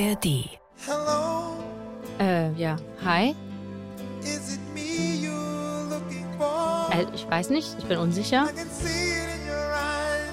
[0.00, 0.48] ARD.
[0.86, 1.58] Hello,
[2.18, 2.76] Äh, ja.
[3.04, 3.34] Hi?
[4.22, 6.88] is it me you're looking for?
[6.90, 8.44] Äh, ich weiß nicht, ich bin unsicher.
[8.44, 10.32] I can see it in your eyes.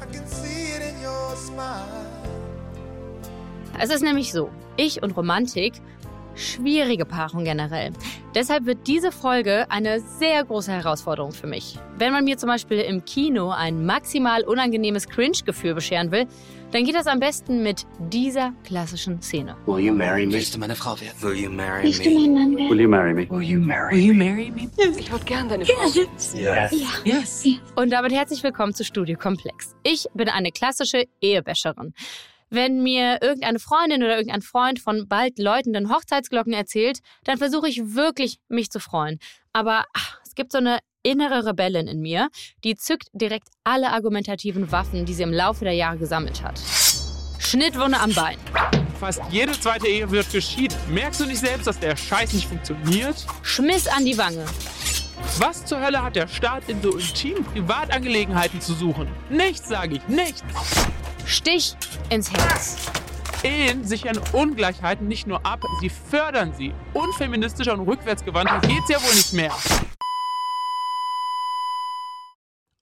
[0.00, 2.06] I can see it in your smile.
[3.78, 4.48] Es ist nämlich so,
[4.78, 5.74] ich und Romantik,
[6.36, 7.92] schwierige Paarung generell.
[8.34, 11.78] Deshalb wird diese Folge eine sehr große Herausforderung für mich.
[11.96, 16.26] Wenn man mir zum Beispiel im Kino ein maximal unangenehmes Cringe-Gefühl bescheren will,
[16.70, 19.56] dann geht das am besten mit dieser klassischen Szene.
[19.64, 20.34] Will you marry me?
[20.34, 21.14] Willst du meine Frau werden?
[21.22, 22.16] Will you marry Willst du me?
[22.28, 22.70] mein Mann werden?
[22.70, 23.30] Will you marry me?
[23.30, 24.68] Will you marry Will you marry me?
[24.98, 25.88] Ich würde gern deine Frau.
[26.34, 26.34] Yes.
[27.04, 27.44] Yes.
[27.76, 29.74] Und damit herzlich willkommen zu Studio Komplex.
[29.82, 31.94] Ich bin eine klassische Ehebäscherin.
[32.50, 37.94] Wenn mir irgendeine Freundin oder irgendein Freund von bald läutenden Hochzeitsglocken erzählt, dann versuche ich
[37.94, 39.18] wirklich, mich zu freuen.
[39.52, 42.28] Aber ach, es gibt so eine innere Rebellin in mir,
[42.64, 46.58] die zückt direkt alle argumentativen Waffen, die sie im Laufe der Jahre gesammelt hat.
[47.38, 48.36] Schnittwunde am Bein,
[48.98, 50.76] Fast jede zweite Ehe wird geschieden.
[50.88, 53.14] Merkst du nicht selbst, dass der Scheiß nicht funktioniert?
[53.42, 54.44] Schmiss an die Wange,
[55.36, 59.08] Was zur Hölle hat der Staat in so intimen Privatangelegenheiten zu suchen?
[59.30, 60.42] Nichts, sage ich, nichts.
[61.26, 61.76] Stich
[62.10, 62.76] ins Herz.
[63.42, 66.72] Ehen sichern Ungleichheiten nicht nur ab, sie fördern sie.
[66.92, 69.52] Unfeministischer und rückwärtsgewandter geht's ja wohl nicht mehr.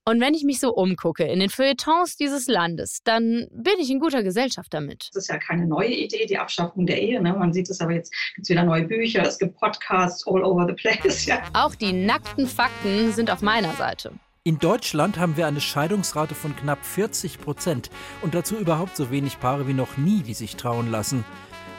[0.07, 3.99] Und wenn ich mich so umgucke in den Feuilletons dieses Landes, dann bin ich in
[3.99, 5.09] guter Gesellschaft damit.
[5.13, 7.21] Das ist ja keine neue Idee, die Abschaffung der Ehe.
[7.21, 7.33] Ne?
[7.33, 10.65] Man sieht es aber jetzt, gibt es wieder neue Bücher, es gibt Podcasts all over
[10.65, 11.25] the place.
[11.25, 11.41] Ja.
[11.51, 14.13] Auch die nackten Fakten sind auf meiner Seite.
[14.45, 17.89] In Deutschland haben wir eine Scheidungsrate von knapp 40 Prozent
[18.21, 21.25] und dazu überhaupt so wenig Paare wie noch nie, die sich trauen lassen.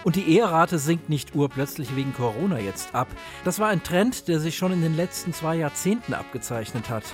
[0.04, 3.08] Und die Eherate sinkt nicht urplötzlich wegen Corona jetzt ab.
[3.46, 7.04] Das war ein Trend, der sich schon in den letzten zwei Jahrzehnten abgezeichnet hat.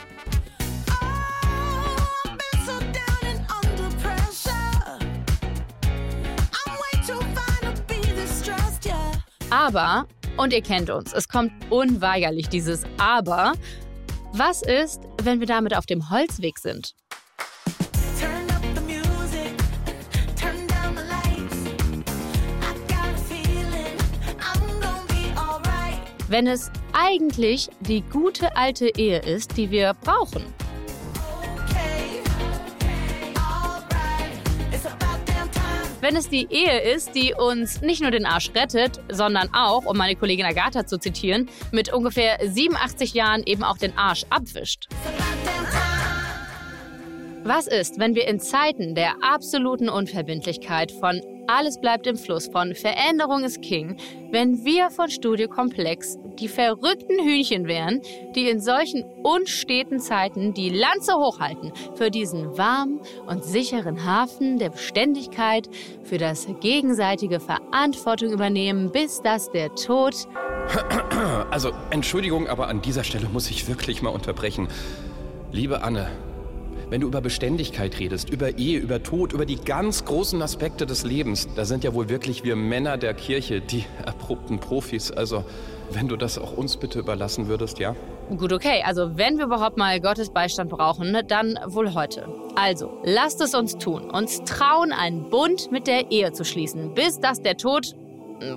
[9.66, 13.54] Aber, und ihr kennt uns, es kommt unweigerlich dieses Aber.
[14.34, 16.94] Was ist, wenn wir damit auf dem Holzweg sind?
[26.28, 30.44] Wenn es eigentlich die gute alte Ehe ist, die wir brauchen.
[36.04, 39.96] Wenn es die Ehe ist, die uns nicht nur den Arsch rettet, sondern auch, um
[39.96, 44.86] meine Kollegin Agatha zu zitieren, mit ungefähr 87 Jahren eben auch den Arsch abwischt.
[47.42, 52.74] Was ist, wenn wir in Zeiten der absoluten Unverbindlichkeit von alles bleibt im Fluss, von
[52.74, 53.96] Veränderung ist King,
[54.30, 58.00] wenn wir von Studio Komplex die verrückten Hühnchen wären,
[58.34, 64.70] die in solchen unsteten Zeiten die Lanze hochhalten für diesen warmen und sicheren Hafen der
[64.70, 65.68] Beständigkeit,
[66.02, 70.14] für das gegenseitige Verantwortung übernehmen, bis dass der Tod
[71.50, 74.68] Also, Entschuldigung, aber an dieser Stelle muss ich wirklich mal unterbrechen.
[75.52, 76.10] Liebe Anne,
[76.94, 81.02] wenn du über Beständigkeit redest, über Ehe, über Tod, über die ganz großen Aspekte des
[81.02, 85.10] Lebens, da sind ja wohl wirklich wir Männer der Kirche die erprobten Profis.
[85.10, 85.44] Also,
[85.90, 87.96] wenn du das auch uns bitte überlassen würdest, ja?
[88.36, 88.84] Gut, okay.
[88.86, 92.28] Also, wenn wir überhaupt mal Gottes Beistand brauchen, ne, dann wohl heute.
[92.54, 94.08] Also, lasst es uns tun.
[94.08, 97.96] Uns trauen, einen Bund mit der Ehe zu schließen, bis dass der Tod.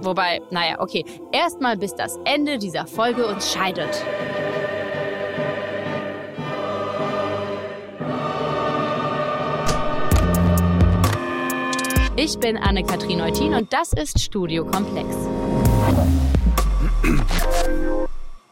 [0.01, 1.03] Wobei, naja, okay.
[1.31, 4.05] Erstmal bis das Ende dieser Folge uns scheidet.
[12.19, 15.07] Ich bin Anne-Kathrin Eutin und das ist Studio Komplex.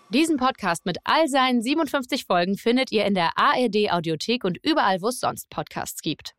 [0.09, 5.01] Diesen Podcast mit all seinen 57 Folgen findet ihr in der ARD Audiothek und überall,
[5.01, 6.35] wo es sonst Podcasts gibt.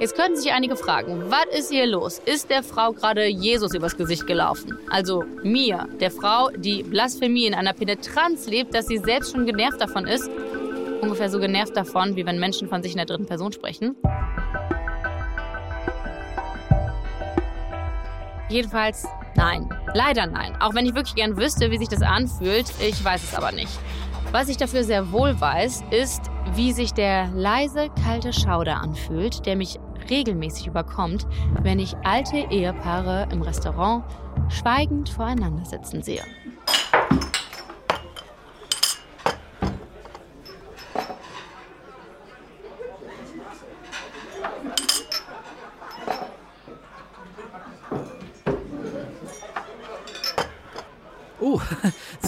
[0.00, 2.18] Jetzt könnten sich einige fragen, was ist hier los?
[2.18, 4.76] Ist der Frau gerade Jesus übers Gesicht gelaufen?
[4.90, 9.80] Also mir, der Frau, die Blasphemie in einer Penetranz lebt, dass sie selbst schon genervt
[9.80, 10.28] davon ist.
[11.00, 13.94] Ungefähr so genervt davon, wie wenn Menschen von sich in der dritten Person sprechen.
[18.48, 19.68] Jedenfalls nein.
[19.94, 20.54] Leider nein.
[20.60, 23.78] Auch wenn ich wirklich gern wüsste, wie sich das anfühlt, ich weiß es aber nicht.
[24.32, 26.22] Was ich dafür sehr wohl weiß, ist,
[26.54, 29.78] wie sich der leise, kalte Schauder anfühlt, der mich
[30.10, 31.26] regelmäßig überkommt,
[31.62, 34.04] wenn ich alte Ehepaare im Restaurant
[34.48, 36.22] schweigend voreinander sitzen sehe.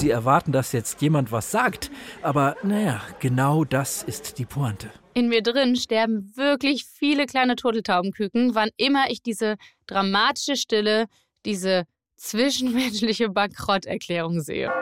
[0.09, 1.91] Sie erwarten, dass jetzt jemand was sagt.
[2.23, 4.91] Aber naja, genau das ist die Pointe.
[5.13, 9.57] In mir drin sterben wirklich viele kleine Turteltaubenküken, wann immer ich diese
[9.87, 11.09] dramatische Stille,
[11.45, 11.85] diese
[12.17, 14.73] zwischenmenschliche Bankrotterklärung sehe.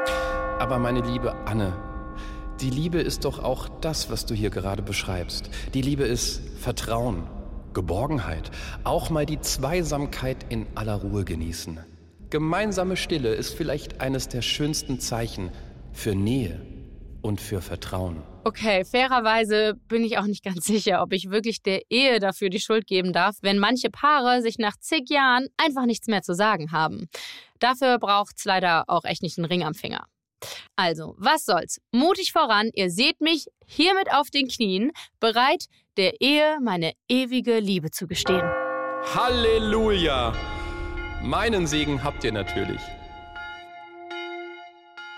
[0.60, 1.76] Aber meine liebe Anne,
[2.60, 5.50] die Liebe ist doch auch das, was du hier gerade beschreibst.
[5.74, 7.26] Die Liebe ist Vertrauen,
[7.74, 8.52] Geborgenheit,
[8.84, 11.80] auch mal die Zweisamkeit in aller Ruhe genießen.
[12.30, 15.50] Gemeinsame Stille ist vielleicht eines der schönsten Zeichen
[15.92, 16.60] für Nähe
[17.22, 18.22] und für Vertrauen.
[18.44, 22.60] Okay, fairerweise bin ich auch nicht ganz sicher, ob ich wirklich der Ehe dafür die
[22.60, 26.72] Schuld geben darf, wenn manche Paare sich nach zig Jahren einfach nichts mehr zu sagen
[26.72, 27.08] haben.
[27.60, 30.06] Dafür braucht's leider auch echt nicht einen Ring am Finger.
[30.74, 31.80] Also, was soll's?
[31.92, 34.90] Mutig voran, ihr seht mich hiermit auf den Knien,
[35.20, 38.44] bereit, der Ehe meine ewige Liebe zu gestehen.
[39.14, 40.55] Halleluja!
[41.26, 42.80] Meinen Segen habt ihr natürlich.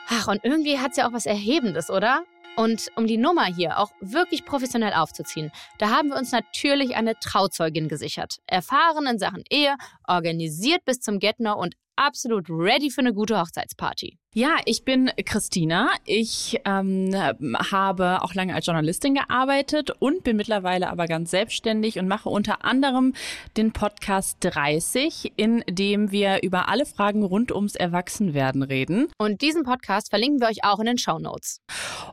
[0.08, 2.24] Ach, und irgendwie hat's ja auch was Erhebendes, oder?
[2.56, 7.18] Und um die Nummer hier auch wirklich professionell aufzuziehen, da haben wir uns natürlich eine
[7.18, 8.38] Trauzeugin gesichert.
[8.46, 9.76] Erfahren in Sachen Ehe,
[10.06, 14.18] organisiert bis zum Getner und absolut ready für eine gute Hochzeitsparty.
[14.34, 15.88] Ja, ich bin Christina.
[16.04, 22.06] Ich ähm, habe auch lange als Journalistin gearbeitet und bin mittlerweile aber ganz selbstständig und
[22.06, 23.14] mache unter anderem
[23.56, 29.08] den Podcast 30, in dem wir über alle Fragen rund ums Erwachsenwerden reden.
[29.18, 31.60] Und diesen Podcast verlinken wir euch auch in den Show Notes.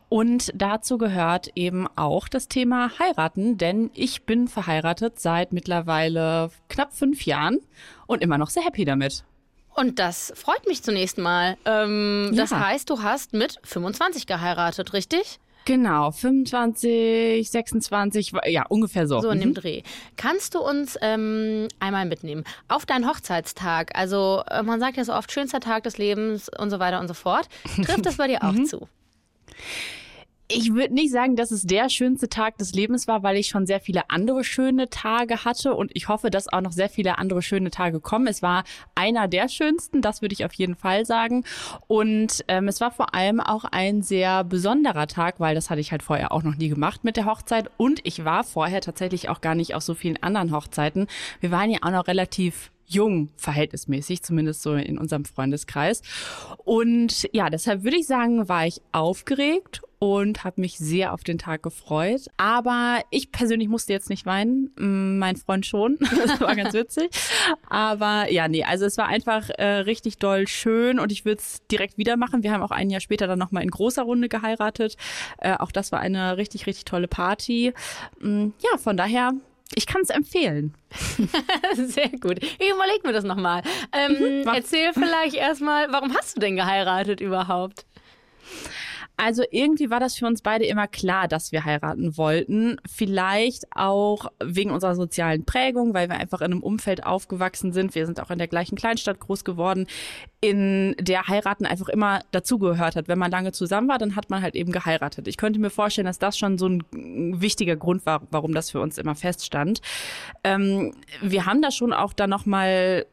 [0.10, 6.94] Und dazu gehört eben auch das Thema heiraten, denn ich bin verheiratet seit mittlerweile knapp
[6.94, 7.60] fünf Jahren
[8.08, 9.26] und immer noch sehr happy damit.
[9.76, 11.58] Und das freut mich zunächst mal.
[11.66, 12.44] Ähm, Ja.
[12.44, 15.40] Das heißt, du hast mit 25 geheiratet, richtig?
[15.66, 19.20] Genau, 25, 26, ja, ungefähr so.
[19.22, 19.42] So in Mhm.
[19.42, 19.82] dem Dreh.
[20.16, 23.92] Kannst du uns ähm, einmal mitnehmen auf deinen Hochzeitstag?
[23.98, 27.08] Also äh, man sagt ja so oft schönster Tag des Lebens und so weiter und
[27.08, 27.48] so fort.
[27.84, 28.66] Trifft das bei dir auch Mhm.
[28.66, 28.88] zu?
[30.48, 33.66] Ich würde nicht sagen, dass es der schönste Tag des Lebens war, weil ich schon
[33.66, 37.42] sehr viele andere schöne Tage hatte und ich hoffe, dass auch noch sehr viele andere
[37.42, 38.28] schöne Tage kommen.
[38.28, 38.64] Es war
[38.94, 41.46] einer der schönsten, das würde ich auf jeden Fall sagen.
[41.88, 45.92] Und ähm, es war vor allem auch ein sehr besonderer Tag, weil das hatte ich
[45.92, 49.42] halt vorher auch noch nie gemacht mit der Hochzeit und ich war vorher tatsächlich auch
[49.42, 51.08] gar nicht auf so vielen anderen Hochzeiten.
[51.40, 56.02] Wir waren ja auch noch relativ jung, verhältnismäßig, zumindest so in unserem Freundeskreis.
[56.64, 61.38] Und ja, deshalb würde ich sagen, war ich aufgeregt und habe mich sehr auf den
[61.38, 62.28] Tag gefreut.
[62.38, 64.72] Aber ich persönlich musste jetzt nicht weinen,
[65.18, 65.98] mein Freund schon.
[66.26, 67.10] Das war ganz witzig.
[67.70, 71.62] Aber ja, nee, also es war einfach äh, richtig doll schön und ich würde es
[71.68, 72.42] direkt wieder machen.
[72.42, 74.96] Wir haben auch ein Jahr später dann nochmal in großer Runde geheiratet.
[75.38, 77.74] Äh, auch das war eine richtig, richtig tolle Party.
[78.22, 79.34] Ja, von daher,
[79.76, 80.74] ich kann es empfehlen.
[81.74, 82.42] Sehr gut.
[82.42, 83.62] Ich überleg mir das nochmal.
[83.92, 84.56] Ähm, mach.
[84.56, 87.86] erzähl vielleicht erstmal, warum hast du denn geheiratet überhaupt?
[89.18, 92.78] Also irgendwie war das für uns beide immer klar, dass wir heiraten wollten.
[92.90, 97.96] Vielleicht auch wegen unserer sozialen Prägung, weil wir einfach in einem Umfeld aufgewachsen sind.
[97.96, 99.88] Wir sind auch in der gleichen Kleinstadt groß geworden,
[100.42, 103.08] in der heiraten einfach immer dazugehört hat.
[103.08, 105.28] Wenn man lange zusammen war, dann hat man halt eben geheiratet.
[105.28, 106.84] Ich könnte mir vorstellen, dass das schon so ein
[107.42, 109.82] wichtiger Grund war, warum das für uns immer feststand.
[110.44, 113.06] Ähm, wir haben da schon auch dann noch mal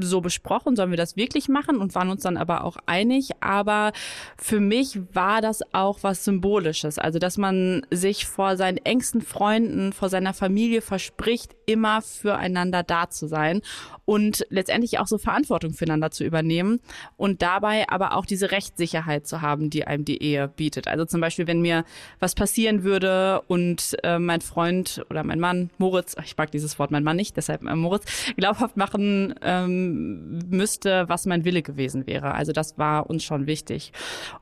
[0.00, 3.30] so besprochen, sollen wir das wirklich machen und waren uns dann aber auch einig.
[3.40, 3.92] Aber
[4.36, 6.98] für mich war das auch was Symbolisches.
[6.98, 13.10] Also, dass man sich vor seinen engsten Freunden, vor seiner Familie verspricht, immer füreinander da
[13.10, 13.62] zu sein
[14.04, 16.80] und letztendlich auch so Verantwortung füreinander zu übernehmen
[17.16, 20.88] und dabei aber auch diese Rechtssicherheit zu haben, die einem die Ehe bietet.
[20.88, 21.84] Also zum Beispiel, wenn mir
[22.20, 26.90] was passieren würde und äh, mein Freund oder mein Mann, Moritz, ich mag dieses Wort
[26.90, 28.04] mein Mann nicht, deshalb äh, Moritz,
[28.36, 32.34] glaubhaft machen ähm, müsste, was mein Wille gewesen wäre.
[32.34, 33.92] Also das war uns schon wichtig.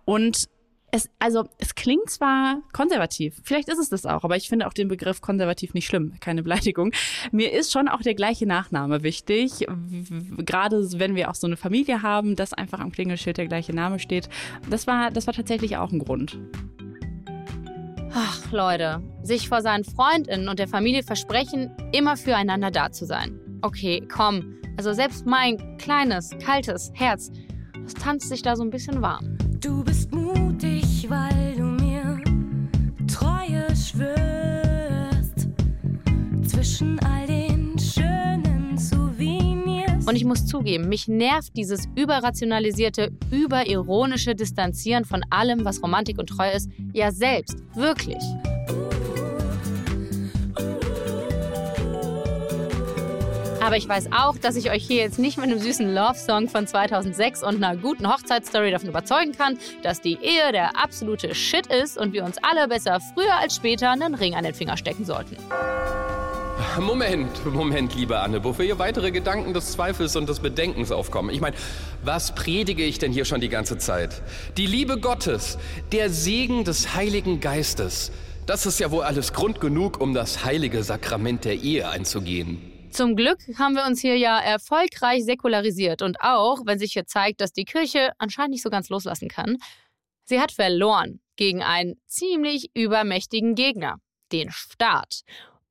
[0.05, 0.49] Und
[0.95, 4.75] es, also, es klingt zwar konservativ, vielleicht ist es das auch, aber ich finde auch
[4.75, 6.93] den Begriff konservativ nicht schlimm, keine Beleidigung.
[7.33, 9.67] Mir ist schon auch der gleiche Nachname wichtig,
[10.37, 13.99] gerade wenn wir auch so eine Familie haben, dass einfach am Klingelschild der gleiche Name
[13.99, 14.29] steht.
[14.69, 16.38] Das war, das war tatsächlich auch ein Grund.
[18.14, 23.41] Ach, Leute, sich vor seinen Freundinnen und der Familie versprechen, immer füreinander da zu sein.
[23.62, 24.62] Okay, komm.
[24.76, 27.31] Also selbst mein kleines, kaltes Herz,
[27.83, 29.37] das tanzt sich da so ein bisschen warm.
[29.61, 32.21] Du bist mutig, weil du mir
[33.07, 35.49] Treue schwörst.
[36.47, 40.07] Zwischen all den schönen Souvenirs.
[40.07, 46.29] Und ich muss zugeben, mich nervt dieses überrationalisierte, überironische Distanzieren von allem, was Romantik und
[46.29, 48.23] Treue ist, ja selbst, wirklich.
[53.62, 56.66] Aber ich weiß auch, dass ich euch hier jetzt nicht mit einem süßen Love-Song von
[56.66, 61.97] 2006 und einer guten Hochzeitsstory davon überzeugen kann, dass die Ehe der absolute Shit ist
[61.97, 65.37] und wir uns alle besser früher als später einen Ring an den Finger stecken sollten.
[66.81, 71.31] Moment, Moment, liebe Anne, wofür hier weitere Gedanken des Zweifels und des Bedenkens aufkommen.
[71.31, 71.54] Ich meine,
[72.02, 74.23] was predige ich denn hier schon die ganze Zeit?
[74.57, 75.57] Die Liebe Gottes,
[75.92, 78.11] der Segen des Heiligen Geistes.
[78.47, 82.72] Das ist ja wohl alles Grund genug, um das heilige Sakrament der Ehe einzugehen.
[82.93, 87.41] Zum Glück haben wir uns hier ja erfolgreich säkularisiert und auch, wenn sich hier zeigt,
[87.41, 89.57] dass die Kirche anscheinend nicht so ganz loslassen kann,
[90.25, 93.97] sie hat verloren gegen einen ziemlich übermächtigen Gegner,
[94.31, 95.23] den Staat.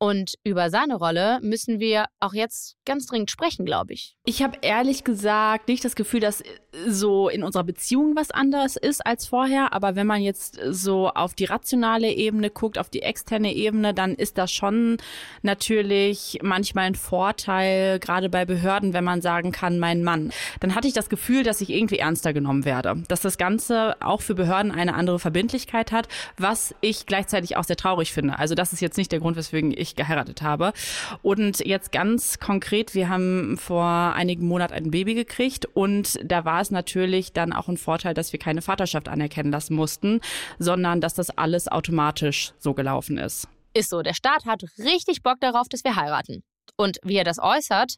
[0.03, 4.15] Und über seine Rolle müssen wir auch jetzt ganz dringend sprechen, glaube ich.
[4.25, 6.41] Ich habe ehrlich gesagt nicht das Gefühl, dass
[6.87, 9.73] so in unserer Beziehung was anderes ist als vorher.
[9.73, 14.15] Aber wenn man jetzt so auf die rationale Ebene guckt, auf die externe Ebene, dann
[14.15, 14.97] ist das schon
[15.43, 20.31] natürlich manchmal ein Vorteil, gerade bei Behörden, wenn man sagen kann, mein Mann.
[20.61, 23.03] Dann hatte ich das Gefühl, dass ich irgendwie ernster genommen werde.
[23.07, 27.77] Dass das Ganze auch für Behörden eine andere Verbindlichkeit hat, was ich gleichzeitig auch sehr
[27.77, 28.39] traurig finde.
[28.39, 30.73] Also das ist jetzt nicht der Grund, weswegen ich geheiratet habe.
[31.21, 36.61] Und jetzt ganz konkret, wir haben vor einigen Monaten ein Baby gekriegt und da war
[36.61, 40.21] es natürlich dann auch ein Vorteil, dass wir keine Vaterschaft anerkennen lassen mussten,
[40.59, 43.47] sondern dass das alles automatisch so gelaufen ist.
[43.73, 46.43] Ist so, der Staat hat richtig Bock darauf, dass wir heiraten.
[46.75, 47.95] Und wie er das äußert,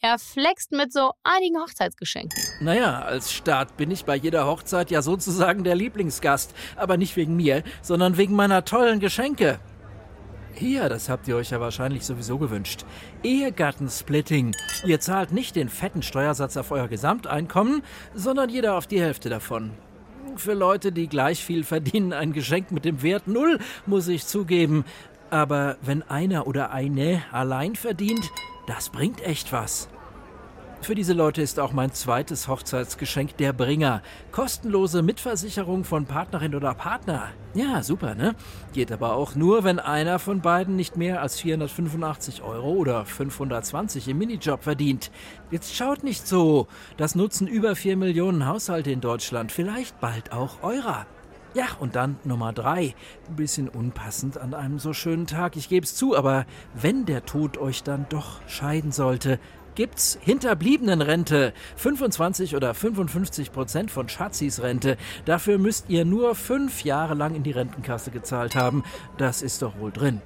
[0.00, 2.40] er flext mit so einigen Hochzeitsgeschenken.
[2.60, 6.54] Naja, als Staat bin ich bei jeder Hochzeit ja sozusagen der Lieblingsgast.
[6.76, 9.58] Aber nicht wegen mir, sondern wegen meiner tollen Geschenke.
[10.58, 12.86] Hier, das habt ihr euch ja wahrscheinlich sowieso gewünscht.
[13.22, 14.56] Ehegattensplitting.
[14.86, 17.82] Ihr zahlt nicht den fetten Steuersatz auf euer Gesamteinkommen,
[18.14, 19.72] sondern jeder auf die Hälfte davon.
[20.36, 24.86] Für Leute, die gleich viel verdienen, ein Geschenk mit dem Wert Null, muss ich zugeben.
[25.28, 28.30] Aber wenn einer oder eine allein verdient,
[28.66, 29.88] das bringt echt was.
[30.82, 34.02] Für diese Leute ist auch mein zweites Hochzeitsgeschenk der Bringer.
[34.30, 37.30] Kostenlose Mitversicherung von Partnerin oder Partner.
[37.54, 38.36] Ja, super, ne?
[38.72, 44.06] Geht aber auch nur, wenn einer von beiden nicht mehr als 485 Euro oder 520
[44.08, 45.10] im Minijob verdient.
[45.50, 46.68] Jetzt schaut nicht so.
[46.96, 49.50] Das nutzen über 4 Millionen Haushalte in Deutschland.
[49.50, 51.06] Vielleicht bald auch eurer.
[51.56, 52.94] Ja, und dann Nummer drei.
[53.30, 57.24] Ein bisschen unpassend an einem so schönen Tag, ich gebe es zu, aber wenn der
[57.24, 59.40] Tod euch dann doch scheiden sollte,
[59.76, 61.52] gibt's Hinterbliebenenrente.
[61.76, 64.96] 25 oder 55 Prozent von Schatzis Rente.
[65.24, 68.82] Dafür müsst ihr nur fünf Jahre lang in die Rentenkasse gezahlt haben.
[69.18, 70.20] Das ist doch wohl drin.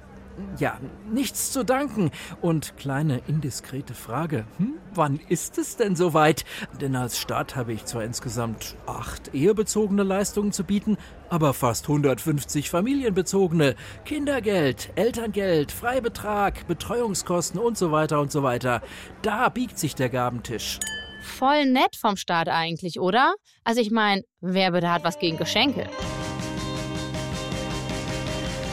[0.57, 0.77] Ja,
[1.11, 2.11] nichts zu danken.
[2.41, 4.45] Und kleine indiskrete Frage.
[4.57, 6.45] Hm, wann ist es denn soweit?
[6.79, 10.97] Denn als Staat habe ich zwar insgesamt acht ehebezogene Leistungen zu bieten,
[11.29, 13.75] aber fast 150 familienbezogene.
[14.05, 18.81] Kindergeld, Elterngeld, Freibetrag, Betreuungskosten und so weiter und so weiter.
[19.21, 20.79] Da biegt sich der Gabentisch.
[21.23, 23.35] Voll nett vom Staat eigentlich, oder?
[23.63, 25.87] Also ich meine, wer bitte hat was gegen Geschenke?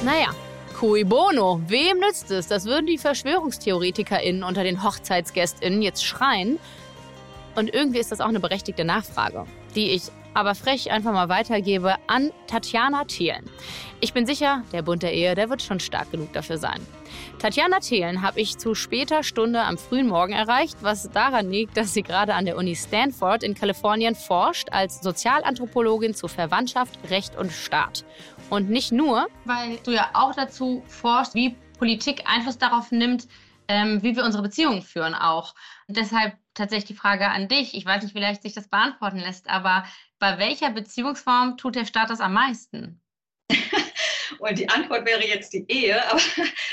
[0.04, 0.30] Naja,
[0.78, 1.60] cui bono.
[1.66, 2.46] Wem nützt es?
[2.46, 6.58] Das würden die VerschwörungstheoretikerInnen unter den HochzeitsgästInnen jetzt schreien.
[7.56, 10.02] Und irgendwie ist das auch eine berechtigte Nachfrage, die ich
[10.34, 13.44] aber frech einfach mal weitergebe an Tatjana Thelen.
[14.00, 16.80] Ich bin sicher, der Bund der Ehe, der wird schon stark genug dafür sein.
[17.40, 21.92] Tatjana Thelen habe ich zu später Stunde am frühen Morgen erreicht, was daran liegt, dass
[21.92, 27.50] sie gerade an der Uni Stanford in Kalifornien forscht als Sozialanthropologin zu Verwandtschaft, Recht und
[27.50, 28.04] Staat.
[28.50, 33.28] Und nicht nur, weil du ja auch dazu forschst, wie Politik Einfluss darauf nimmt,
[33.68, 35.54] ähm, wie wir unsere Beziehungen führen auch.
[35.86, 37.74] Und deshalb tatsächlich die Frage an dich.
[37.74, 39.84] Ich weiß nicht, wie leicht sich das beantworten lässt, aber
[40.18, 43.00] bei welcher Beziehungsform tut der Staat das am meisten?
[44.40, 46.20] Und die Antwort wäre jetzt die Ehe, aber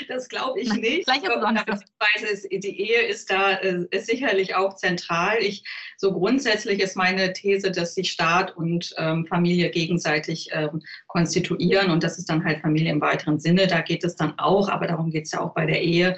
[0.08, 0.82] das glaube ich nicht.
[0.82, 1.06] Nicht.
[1.06, 5.38] Beziehungsweise ist, die Ehe ist da äh, ist sicherlich auch zentral.
[5.40, 5.64] Ich,
[5.96, 12.02] so grundsätzlich ist meine These, dass sich Staat und ähm, Familie gegenseitig ähm, konstituieren und
[12.02, 13.66] das ist dann halt Familie im weiteren Sinne.
[13.66, 16.16] Da geht es dann auch, aber darum geht es ja auch bei der Ehe,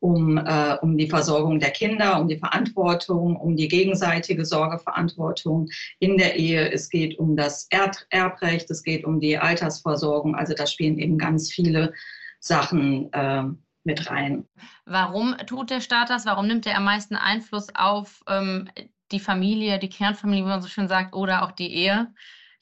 [0.00, 6.16] um, äh, um die Versorgung der Kinder, um die Verantwortung, um die gegenseitige Sorgeverantwortung in
[6.16, 6.70] der Ehe.
[6.70, 10.34] Es geht um das Erd Erbrecht, es geht um die Altersversorgung.
[10.34, 11.92] Also da spielen eben ganz viele
[12.40, 13.44] Sachen äh,
[13.84, 14.46] mit rein.
[14.84, 16.26] Warum tut der Staat das?
[16.26, 18.68] Warum nimmt er am meisten Einfluss auf ähm,
[19.10, 22.12] die Familie, die Kernfamilie, wie man so schön sagt, oder auch die Ehe,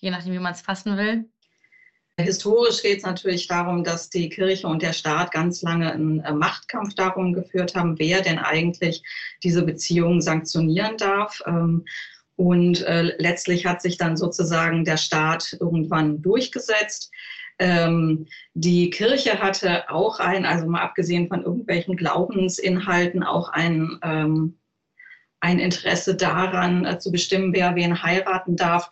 [0.00, 1.28] je nachdem, wie man es fassen will?
[2.18, 6.32] Historisch geht es natürlich darum, dass die Kirche und der Staat ganz lange einen äh,
[6.32, 9.02] Machtkampf darum geführt haben, wer denn eigentlich
[9.42, 11.42] diese Beziehungen sanktionieren darf.
[11.46, 11.84] Ähm,
[12.36, 17.10] und äh, letztlich hat sich dann sozusagen der Staat irgendwann durchgesetzt.
[17.58, 24.58] Ähm, die Kirche hatte auch ein, also mal abgesehen von irgendwelchen Glaubensinhalten, auch ein, ähm,
[25.40, 28.90] ein Interesse daran, äh, zu bestimmen, wer wen heiraten darf,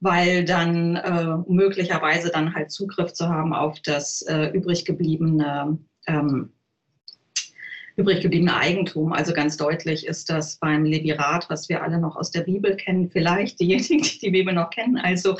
[0.00, 6.52] weil dann äh, möglicherweise dann halt Zugriff zu haben auf das äh, übrig gebliebene ähm,
[7.98, 9.12] übrig gebliebene Eigentum.
[9.12, 13.10] Also ganz deutlich ist das beim Levirat, was wir alle noch aus der Bibel kennen,
[13.10, 14.96] vielleicht diejenigen, die die Bibel noch kennen.
[14.98, 15.36] Also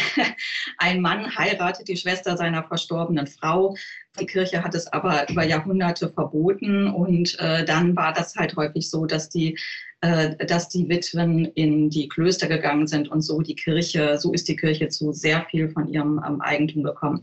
[0.78, 3.76] ein Mann heiratet die Schwester seiner verstorbenen Frau.
[4.20, 8.90] Die Kirche hat es aber über Jahrhunderte verboten und äh, dann war das halt häufig
[8.90, 9.58] so, dass die
[10.02, 14.48] äh, dass die Witwen in die Klöster gegangen sind und so die Kirche, so ist
[14.48, 17.22] die Kirche zu sehr viel von ihrem ähm, Eigentum gekommen.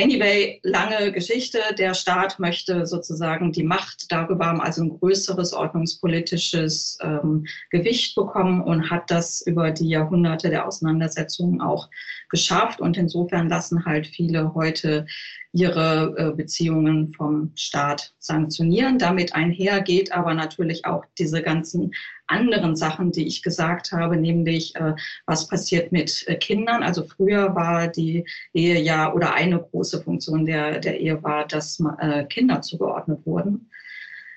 [0.00, 1.58] Anyway, lange Geschichte.
[1.76, 8.62] Der Staat möchte sozusagen die Macht darüber haben, also ein größeres ordnungspolitisches ähm, Gewicht bekommen
[8.62, 11.88] und hat das über die Jahrhunderte der Auseinandersetzungen auch
[12.28, 12.80] geschafft.
[12.80, 15.04] Und insofern lassen halt viele heute
[15.52, 18.98] ihre äh, Beziehungen vom Staat sanktionieren.
[18.98, 21.92] Damit einher geht aber natürlich auch diese ganzen
[22.28, 24.94] anderen Sachen, die ich gesagt habe, nämlich äh,
[25.26, 26.82] was passiert mit äh, Kindern.
[26.82, 31.82] Also früher war die Ehe ja oder eine große Funktion der, der Ehe war, dass
[32.00, 33.70] äh, Kinder zugeordnet wurden.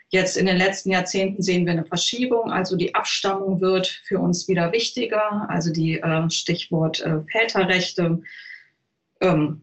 [0.10, 2.52] Jetzt in den letzten Jahrzehnten sehen wir eine Verschiebung.
[2.52, 5.50] Also die Abstammung wird für uns wieder wichtiger.
[5.50, 8.22] Also die äh, Stichwort äh, Väterrechte.
[9.22, 9.62] Ähm,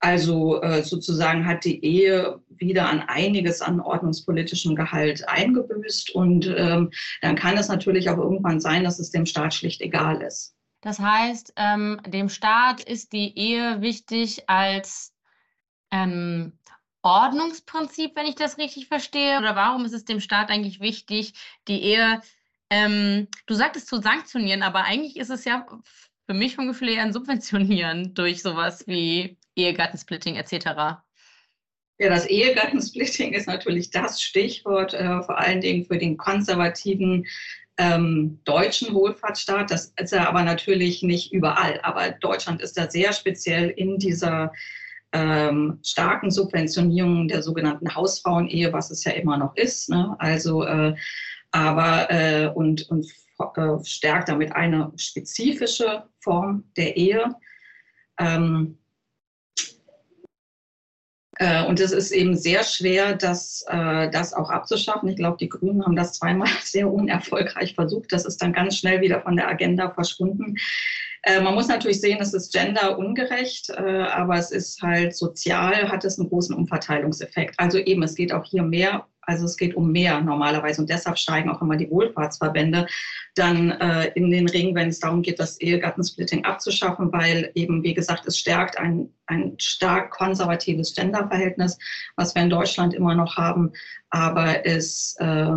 [0.00, 6.14] also äh, sozusagen hat die Ehe wieder an einiges an ordnungspolitischem Gehalt eingebüßt.
[6.14, 6.90] Und ähm,
[7.20, 10.54] dann kann es natürlich auch irgendwann sein, dass es dem Staat schlicht egal ist.
[10.80, 15.12] Das heißt, ähm, dem Staat ist die Ehe wichtig als
[15.90, 16.52] ähm,
[17.02, 19.38] Ordnungsprinzip, wenn ich das richtig verstehe?
[19.38, 21.34] Oder warum ist es dem Staat eigentlich wichtig,
[21.66, 22.20] die Ehe,
[22.70, 25.66] ähm, du sagtest zu sanktionieren, aber eigentlich ist es ja
[26.26, 31.00] für mich vom Gefühl eher ein Subventionieren durch sowas wie Ehegattensplitting etc.
[32.00, 37.26] Ja, das Ehegattensplitting ist natürlich das Stichwort, äh, vor allen Dingen für den konservativen
[37.76, 39.70] ähm, deutschen Wohlfahrtsstaat.
[39.70, 41.80] Das ist er aber natürlich nicht überall.
[41.82, 44.52] Aber Deutschland ist da sehr speziell in dieser
[45.12, 49.88] ähm, starken Subventionierung der sogenannten Hausfrauenehe, was es ja immer noch ist.
[49.88, 50.14] Ne?
[50.18, 50.94] Also, äh,
[51.50, 53.06] aber äh, und, und
[53.56, 57.34] äh, stärkt damit eine spezifische Form der Ehe.
[58.18, 58.87] Ähm, äh,
[61.66, 65.08] und es ist eben sehr schwer, das, äh, das auch abzuschaffen.
[65.08, 68.12] Ich glaube, die Grünen haben das zweimal sehr unerfolgreich versucht.
[68.12, 70.56] Das ist dann ganz schnell wieder von der Agenda verschwunden.
[71.22, 76.18] Äh, man muss natürlich sehen, es ist genderungerecht, aber es ist halt sozial, hat es
[76.18, 77.54] einen großen Umverteilungseffekt.
[77.58, 81.18] Also eben, es geht auch hier mehr also es geht um mehr normalerweise und deshalb
[81.18, 82.86] steigen auch immer die Wohlfahrtsverbände
[83.34, 87.94] dann äh, in den Ring, wenn es darum geht, das Ehegattensplitting abzuschaffen, weil eben, wie
[87.94, 91.78] gesagt, es stärkt ein, ein stark konservatives Genderverhältnis,
[92.16, 93.70] was wir in Deutschland immer noch haben,
[94.08, 95.52] aber es äh,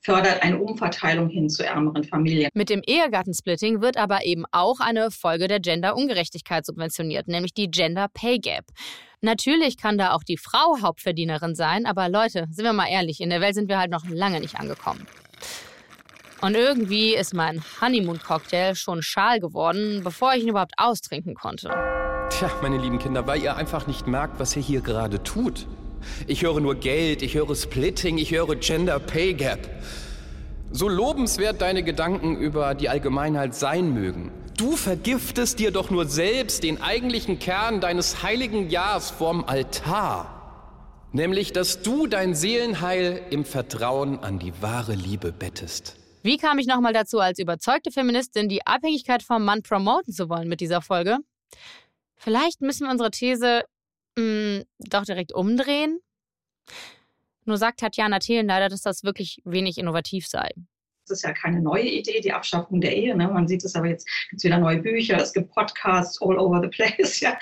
[0.00, 2.48] fördert eine Umverteilung hin zu ärmeren Familien.
[2.54, 8.06] Mit dem Ehegattensplitting wird aber eben auch eine Folge der Genderungerechtigkeit subventioniert, nämlich die Gender
[8.14, 8.64] Pay Gap.
[9.22, 13.30] Natürlich kann da auch die Frau Hauptverdienerin sein, aber Leute, sind wir mal ehrlich, in
[13.30, 15.06] der Welt sind wir halt noch lange nicht angekommen.
[16.42, 21.70] Und irgendwie ist mein Honeymoon-Cocktail schon schal geworden, bevor ich ihn überhaupt austrinken konnte.
[22.28, 25.66] Tja, meine lieben Kinder, weil ihr einfach nicht merkt, was ihr hier gerade tut.
[26.26, 29.66] Ich höre nur Geld, ich höre Splitting, ich höre Gender Pay Gap.
[30.70, 34.30] So lobenswert deine Gedanken über die Allgemeinheit sein mögen.
[34.56, 41.10] Du vergiftest dir doch nur selbst den eigentlichen Kern deines heiligen Jahrs vorm Altar.
[41.12, 45.96] Nämlich, dass du dein Seelenheil im Vertrauen an die wahre Liebe bettest.
[46.22, 50.48] Wie kam ich nochmal dazu, als überzeugte Feministin die Abhängigkeit vom Mann promoten zu wollen
[50.48, 51.18] mit dieser Folge?
[52.16, 53.62] Vielleicht müssen wir unsere These
[54.16, 56.00] mh, hm, doch direkt umdrehen?
[57.44, 60.50] Nur sagt Tatjana Thelen leider, dass das wirklich wenig innovativ sei.
[61.08, 63.16] Das ist ja keine neue Idee, die Abschaffung der Ehe.
[63.16, 63.28] Ne?
[63.28, 66.60] Man sieht es aber jetzt, gibt es wieder neue Bücher, es gibt Podcasts all over
[66.60, 67.20] the place.
[67.26, 67.38] Ja?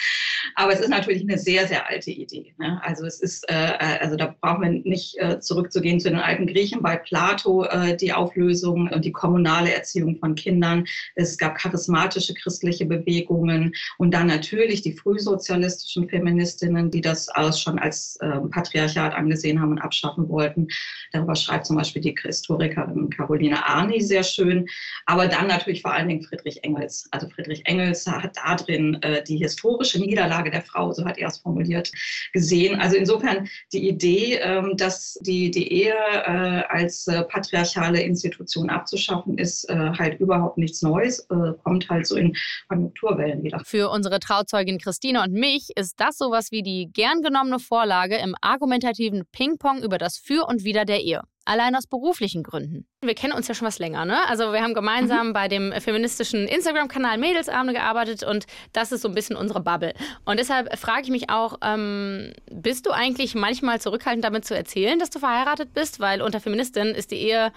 [0.54, 2.54] Aber es ist natürlich eine sehr, sehr alte Idee.
[2.58, 2.80] Ne?
[2.84, 6.46] Also es ist, äh, äh, also da brauchen wir nicht äh, zurückzugehen zu den alten
[6.46, 6.82] Griechen.
[6.82, 10.84] Bei Plato äh, die Auflösung und die kommunale Erziehung von Kindern.
[11.16, 17.78] Es gab charismatische christliche Bewegungen und dann natürlich die frühsozialistischen Feministinnen, die das alles schon
[17.78, 20.68] als äh, Patriarchat angesehen haben und abschaffen wollten.
[21.12, 24.66] Darüber schreibt zum Beispiel die Historikerin Carolina Heine Arni sehr schön,
[25.06, 27.06] aber dann natürlich vor allen Dingen Friedrich Engels.
[27.10, 31.28] Also Friedrich Engels hat da drin äh, die historische Niederlage der Frau, so hat er
[31.28, 31.90] es formuliert,
[32.32, 32.80] gesehen.
[32.80, 39.38] Also insofern die Idee, ähm, dass die, die Ehe äh, als äh, patriarchale Institution abzuschaffen
[39.38, 42.34] ist, äh, halt überhaupt nichts Neues, äh, kommt halt so in
[42.68, 43.60] Konjunkturwellen wieder.
[43.64, 48.34] Für unsere Trauzeugin Christine und mich ist das sowas wie die gern genommene Vorlage im
[48.40, 51.22] argumentativen Ping-Pong über das Für und Wider der Ehe.
[51.46, 52.86] Allein aus beruflichen Gründen.
[53.02, 54.26] Wir kennen uns ja schon was länger, ne?
[54.28, 55.32] Also wir haben gemeinsam mhm.
[55.34, 59.92] bei dem feministischen Instagram-Kanal Mädelsabende gearbeitet und das ist so ein bisschen unsere Bubble.
[60.24, 64.98] Und deshalb frage ich mich auch, ähm, bist du eigentlich manchmal zurückhaltend damit zu erzählen,
[64.98, 66.00] dass du verheiratet bist?
[66.00, 67.52] Weil unter Feministinnen ist die Ehe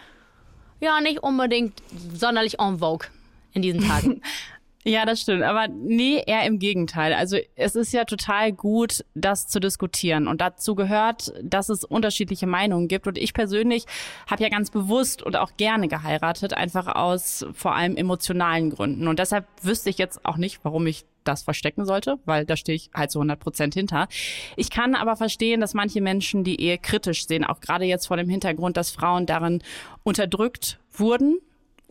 [0.81, 1.81] ja nicht unbedingt
[2.13, 3.07] sonderlich en vogue
[3.53, 4.21] in diesen Tagen.
[4.87, 5.43] Ja, das stimmt.
[5.43, 7.11] Aber nee, eher im Gegenteil.
[7.11, 10.29] Also es ist ja total gut, das zu diskutieren.
[10.29, 13.05] Und dazu gehört, dass es unterschiedliche Meinungen gibt.
[13.05, 13.83] Und ich persönlich
[14.27, 19.09] habe ja ganz bewusst und auch gerne geheiratet, einfach aus vor allem emotionalen Gründen.
[19.09, 22.77] Und deshalb wüsste ich jetzt auch nicht, warum ich das verstecken sollte, weil da stehe
[22.77, 24.07] ich halt zu 100 Prozent hinter.
[24.55, 28.15] Ich kann aber verstehen, dass manche Menschen die Ehe kritisch sehen, auch gerade jetzt vor
[28.15, 29.61] dem Hintergrund, dass Frauen darin
[30.03, 31.39] unterdrückt wurden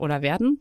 [0.01, 0.59] oder werden.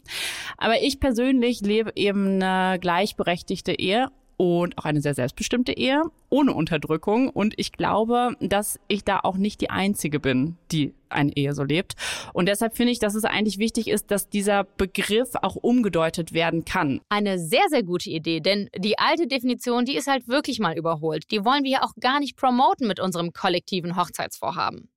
[0.57, 6.53] Aber ich persönlich lebe eben eine gleichberechtigte Ehe und auch eine sehr selbstbestimmte Ehe ohne
[6.53, 7.29] Unterdrückung.
[7.29, 11.63] Und ich glaube, dass ich da auch nicht die Einzige bin, die eine Ehe so
[11.63, 11.93] lebt.
[12.33, 16.65] Und deshalb finde ich, dass es eigentlich wichtig ist, dass dieser Begriff auch umgedeutet werden
[16.65, 16.99] kann.
[17.07, 21.31] Eine sehr, sehr gute Idee, denn die alte Definition, die ist halt wirklich mal überholt.
[21.31, 24.89] Die wollen wir ja auch gar nicht promoten mit unserem kollektiven Hochzeitsvorhaben.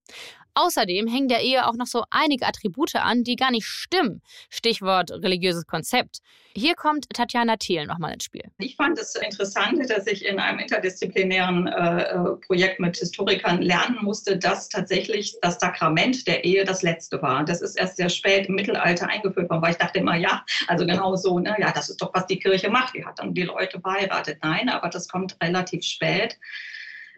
[0.59, 4.23] Außerdem hängen der Ehe auch noch so einige Attribute an, die gar nicht stimmen.
[4.51, 6.19] Stichwort religiöses Konzept.
[6.57, 8.43] Hier kommt Tatjana Thiel nochmal ins Spiel.
[8.59, 13.99] Ich fand es interessant, dass ich in einem interdisziplinären äh, äh, Projekt mit Historikern lernen
[14.03, 17.45] musste, dass tatsächlich das Sakrament der Ehe das letzte war.
[17.45, 20.85] Das ist erst sehr spät im Mittelalter eingeführt worden, weil ich dachte immer, ja, also
[20.85, 22.97] genau so, ne, ja, das ist doch, was die Kirche macht.
[22.97, 24.39] Die hat dann die Leute verheiratet.
[24.43, 26.37] Nein, aber das kommt relativ spät.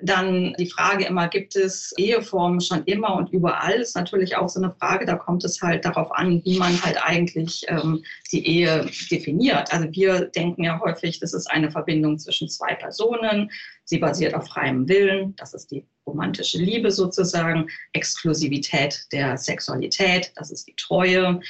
[0.03, 3.75] Dann die Frage immer, gibt es Eheformen schon immer und überall?
[3.81, 6.99] Ist natürlich auch so eine Frage, da kommt es halt darauf an, wie man halt
[7.03, 9.73] eigentlich ähm, die Ehe definiert.
[9.73, 13.51] Also wir denken ja häufig, das ist eine Verbindung zwischen zwei Personen.
[13.91, 15.35] Sie basiert auf freiem Willen.
[15.35, 17.69] Das ist die romantische Liebe sozusagen.
[17.93, 20.31] Exklusivität der Sexualität.
[20.37, 21.41] Das ist die Treue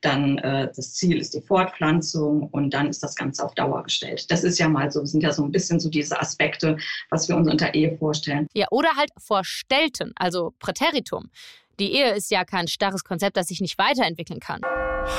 [0.00, 4.30] dann äh, das Ziel ist die Fortpflanzung und dann ist das Ganze auf Dauer gestellt.
[4.30, 6.78] Das ist ja mal so, sind ja so ein bisschen so diese Aspekte,
[7.10, 8.46] was wir uns unter Ehe vorstellen.
[8.54, 11.30] Ja, oder halt vorstellten, also Präteritum.
[11.78, 14.62] Die Ehe ist ja kein starres Konzept, das sich nicht weiterentwickeln kann.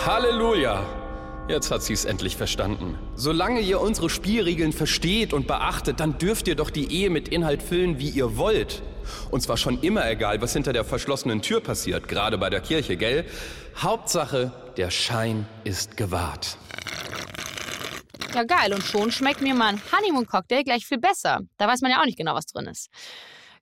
[0.06, 1.01] Halleluja!
[1.48, 2.98] Jetzt hat sie es endlich verstanden.
[3.16, 7.62] Solange ihr unsere Spielregeln versteht und beachtet, dann dürft ihr doch die Ehe mit Inhalt
[7.64, 8.84] füllen, wie ihr wollt.
[9.32, 12.96] Und zwar schon immer egal, was hinter der verschlossenen Tür passiert, gerade bei der Kirche,
[12.96, 13.26] gell?
[13.76, 16.58] Hauptsache, der Schein ist gewahrt.
[18.34, 18.74] Ja, geil.
[18.74, 21.42] Und schon schmeckt mir mein Honeymoon-Cocktail gleich viel besser.
[21.58, 22.90] Da weiß man ja auch nicht genau, was drin ist.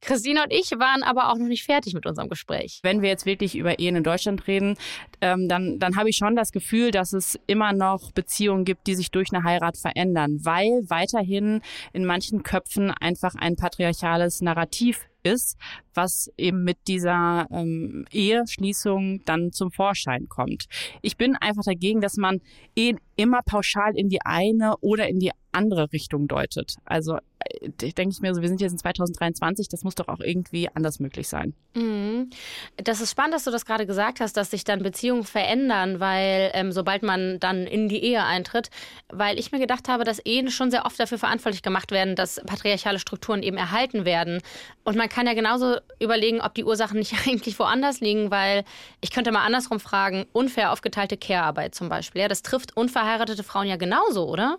[0.02, 2.80] Christine und ich waren aber auch noch nicht fertig mit unserem Gespräch.
[2.84, 4.78] Wenn wir jetzt wirklich über Ehen in Deutschland reden,
[5.22, 8.96] ähm, dann, dann habe ich schon das Gefühl, dass es immer noch Beziehungen gibt, die
[8.96, 11.62] sich durch eine Heirat verändern, weil weiterhin
[11.94, 15.58] in manchen Köpfen einfach ein patriarchales Narrativ ist,
[15.94, 20.66] was eben mit dieser ähm, Eheschließung dann zum Vorschein kommt.
[21.02, 22.42] Ich bin einfach dagegen, dass man
[22.76, 26.76] Ehen immer pauschal in die eine oder in die andere Richtung deutet.
[26.86, 30.20] Also äh, denke ich mir so, wir sind jetzt in 2023, das muss doch auch
[30.20, 31.54] irgendwie anders möglich sein.
[31.76, 32.30] Mhm.
[32.78, 36.52] Das ist spannend, dass du das gerade gesagt hast, dass sich dann Beziehungen verändern, weil
[36.54, 38.70] ähm, sobald man dann in die Ehe eintritt,
[39.10, 42.42] weil ich mir gedacht habe, dass Ehen schon sehr oft dafür verantwortlich gemacht werden, dass
[42.46, 44.42] patriarchale Strukturen eben erhalten werden.
[44.84, 48.64] Und man kann ja genauso überlegen, ob die Ursachen nicht eigentlich woanders liegen, weil
[49.02, 52.22] ich könnte mal andersrum fragen, unfair aufgeteilte Care-Arbeit zum Beispiel.
[52.22, 54.58] Ja, das trifft unverheiratete Frauen ja genauso, oder?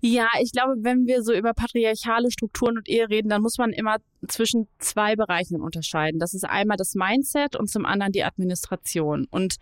[0.00, 3.72] Ja, ich glaube, wenn wir so über patriarchale Strukturen und Ehe reden, dann muss man
[3.72, 3.96] immer
[4.28, 6.20] zwischen zwei Bereichen unterscheiden.
[6.20, 9.26] Das ist einmal das Mindset und zum anderen die Administration.
[9.30, 9.56] Und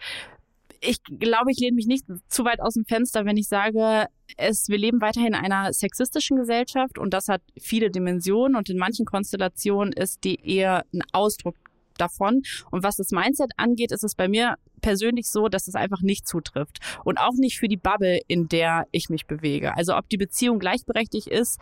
[0.85, 4.69] ich glaube, ich lehne mich nicht zu weit aus dem Fenster, wenn ich sage, es,
[4.69, 9.07] wir leben weiterhin in einer sexistischen Gesellschaft und das hat viele Dimensionen und in manchen
[9.07, 11.57] Konstellationen ist die eher ein Ausdruck
[11.99, 12.43] davon.
[12.71, 16.27] Und was das Mindset angeht, ist es bei mir persönlich so, dass es einfach nicht
[16.27, 16.79] zutrifft.
[17.05, 19.77] Und auch nicht für die Bubble, in der ich mich bewege.
[19.77, 21.59] Also ob die Beziehung gleichberechtigt ist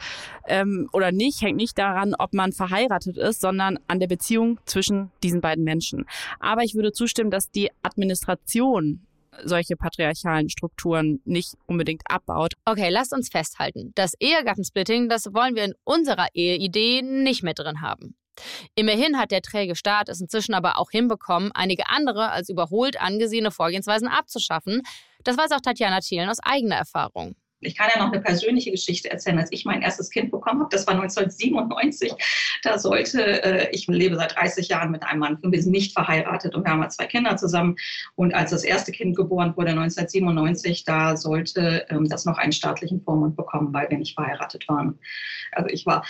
[0.46, 5.10] ähm, oder nicht, hängt nicht daran, ob man verheiratet ist, sondern an der Beziehung zwischen
[5.22, 6.06] diesen beiden Menschen.
[6.40, 9.06] Aber ich würde zustimmen, dass die Administration
[9.44, 12.54] solche patriarchalen Strukturen nicht unbedingt abbaut.
[12.64, 13.92] Okay, lasst uns festhalten.
[13.94, 18.16] Das Ehegattensplitting, das wollen wir in unserer Eheidee nicht mehr drin haben.
[18.74, 23.50] Immerhin hat der träge Staat es inzwischen aber auch hinbekommen, einige andere als überholt angesehene
[23.50, 24.82] Vorgehensweisen abzuschaffen.
[25.24, 27.36] Das weiß auch Tatjana Thielen aus eigener Erfahrung.
[27.62, 29.38] Ich kann ja noch eine persönliche Geschichte erzählen.
[29.38, 32.12] Als ich mein erstes Kind bekommen habe, das war 1997,
[32.62, 36.54] da sollte, äh, ich lebe seit 30 Jahren mit einem Mann wir sind nicht verheiratet
[36.54, 37.76] und wir haben zwei Kinder zusammen.
[38.14, 43.02] Und als das erste Kind geboren wurde, 1997, da sollte ähm, das noch einen staatlichen
[43.02, 44.98] Vormund bekommen, weil wir nicht verheiratet waren.
[45.52, 46.04] Also ich war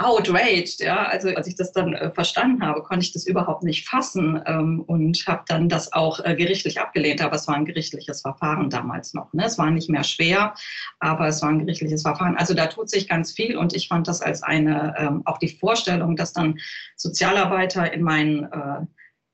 [0.00, 0.80] outraged.
[0.80, 1.04] Ja?
[1.04, 4.80] Also als ich das dann äh, verstanden habe, konnte ich das überhaupt nicht fassen ähm,
[4.86, 7.22] und habe dann das auch äh, gerichtlich abgelehnt.
[7.22, 9.32] Aber es war ein gerichtliches Verfahren damals noch.
[9.32, 9.44] Ne?
[9.44, 10.54] Es war nicht mehr schwer,
[10.98, 12.36] aber es war ein gerichtliches Verfahren.
[12.36, 15.48] Also da tut sich ganz viel und ich fand das als eine, ähm, auch die
[15.48, 16.58] Vorstellung, dass dann
[16.96, 18.86] Sozialarbeiter in meinen äh,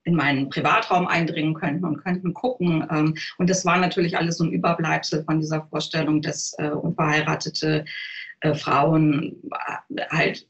[0.06, 2.86] in meinen Privatraum eindringen könnten und könnten gucken.
[2.90, 7.84] Ähm, und das war natürlich alles so ein Überbleibsel von dieser Vorstellung, dass äh, unverheiratete
[8.40, 9.42] äh, Frauen
[9.94, 10.46] äh, halt,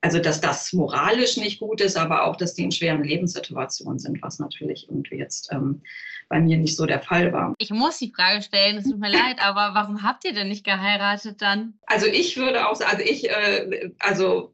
[0.00, 4.22] also dass das moralisch nicht gut ist, aber auch, dass die in schweren Lebenssituationen sind,
[4.22, 5.82] was natürlich irgendwie jetzt ähm,
[6.28, 7.54] bei mir nicht so der Fall war.
[7.58, 10.64] Ich muss die Frage stellen, es tut mir leid, aber warum habt ihr denn nicht
[10.64, 11.74] geheiratet dann?
[11.86, 14.52] Also ich würde auch sagen, also ich, äh, also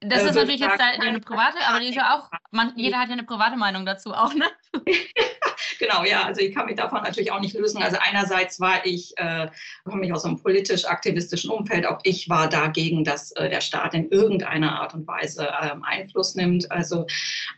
[0.00, 3.08] das äh, ist natürlich jetzt eine private, aber die ist ja auch, man, jeder hat
[3.08, 4.44] ja eine private Meinung dazu auch, ne?
[5.78, 7.82] genau, ja, also ich kann mich davon natürlich auch nicht lösen.
[7.82, 9.48] Also einerseits war ich, äh,
[9.84, 14.10] komme ich aus einem politisch-aktivistischen Umfeld, auch ich war dagegen, dass äh, der Staat in
[14.10, 16.70] irgendeiner Art und Weise äh, Einfluss nimmt.
[16.70, 17.06] Also,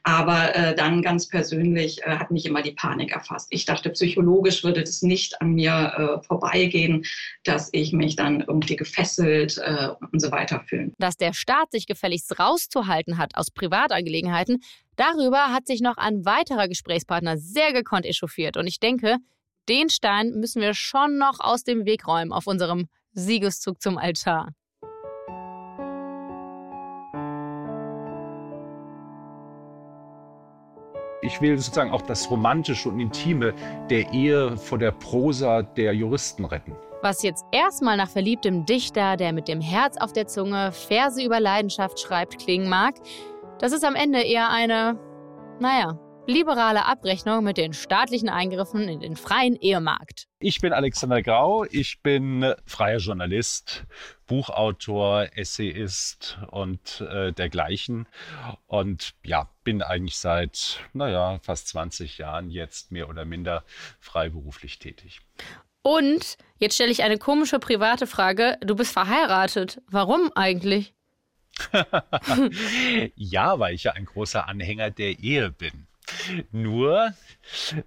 [0.05, 3.48] aber äh, dann ganz persönlich äh, hat mich immer die Panik erfasst.
[3.51, 7.05] Ich dachte, psychologisch würde das nicht an mir äh, vorbeigehen,
[7.42, 10.92] dass ich mich dann irgendwie gefesselt äh, und so weiter fühle.
[10.98, 14.60] Dass der Staat sich gefälligst rauszuhalten hat aus Privatangelegenheiten,
[14.98, 18.56] Darüber hat sich noch ein weiterer Gesprächspartner sehr gekonnt echauffiert.
[18.56, 19.18] Und ich denke,
[19.68, 24.48] den Stein müssen wir schon noch aus dem Weg räumen auf unserem Siegeszug zum Altar.
[31.22, 33.54] Ich will sozusagen auch das Romantische und Intime
[33.88, 36.74] der Ehe vor der Prosa der Juristen retten.
[37.00, 41.38] Was jetzt erstmal nach verliebtem Dichter, der mit dem Herz auf der Zunge Verse über
[41.38, 42.96] Leidenschaft schreibt, klingen mag,
[43.61, 44.98] das ist am Ende eher eine,
[45.61, 50.26] naja, liberale Abrechnung mit den staatlichen Eingriffen in den freien Ehemarkt.
[50.40, 53.84] Ich bin Alexander Grau, ich bin freier Journalist,
[54.26, 58.08] Buchautor, Essayist und äh, dergleichen.
[58.66, 63.62] Und ja, bin eigentlich seit, naja, fast 20 Jahren jetzt mehr oder minder
[64.00, 65.20] freiberuflich tätig.
[65.88, 68.59] Und jetzt stelle ich eine komische private Frage.
[68.61, 69.81] Du bist verheiratet.
[69.87, 70.92] Warum eigentlich?
[73.16, 75.87] ja, weil ich ja ein großer Anhänger der Ehe bin.
[76.53, 77.14] Nur,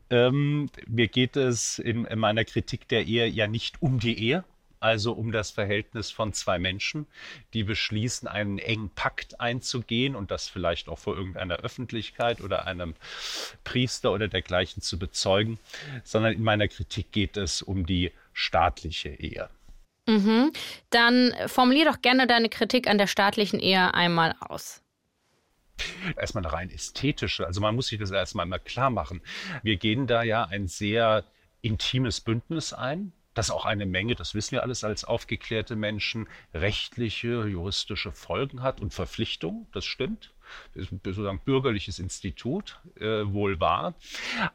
[0.09, 4.45] ähm, mir geht es in, in meiner Kritik der Ehe ja nicht um die Ehe,
[4.81, 7.07] also um das Verhältnis von zwei Menschen,
[7.53, 12.95] die beschließen, einen engen Pakt einzugehen und das vielleicht auch vor irgendeiner Öffentlichkeit oder einem
[13.63, 15.59] Priester oder dergleichen zu bezeugen,
[16.03, 19.49] sondern in meiner Kritik geht es um die staatliche Ehe.
[20.07, 20.51] Mhm.
[20.89, 24.81] Dann formulier doch gerne deine Kritik an der staatlichen Ehe einmal aus.
[26.15, 27.45] Erstmal eine rein ästhetische.
[27.45, 29.21] Also man muss sich das erstmal mal klar machen.
[29.63, 31.23] Wir gehen da ja ein sehr
[31.61, 37.47] intimes Bündnis ein, das auch eine Menge, das wissen wir alles als aufgeklärte Menschen, rechtliche,
[37.47, 40.33] juristische Folgen hat und Verpflichtungen, das stimmt.
[40.73, 43.93] Das ist sozusagen bürgerliches Institut, äh, wohl wahr.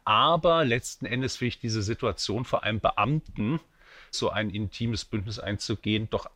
[0.05, 3.61] Aber letzten Endes finde ich diese Situation vor allem Beamten,
[4.11, 6.29] so ein intimes Bündnis einzugehen, doch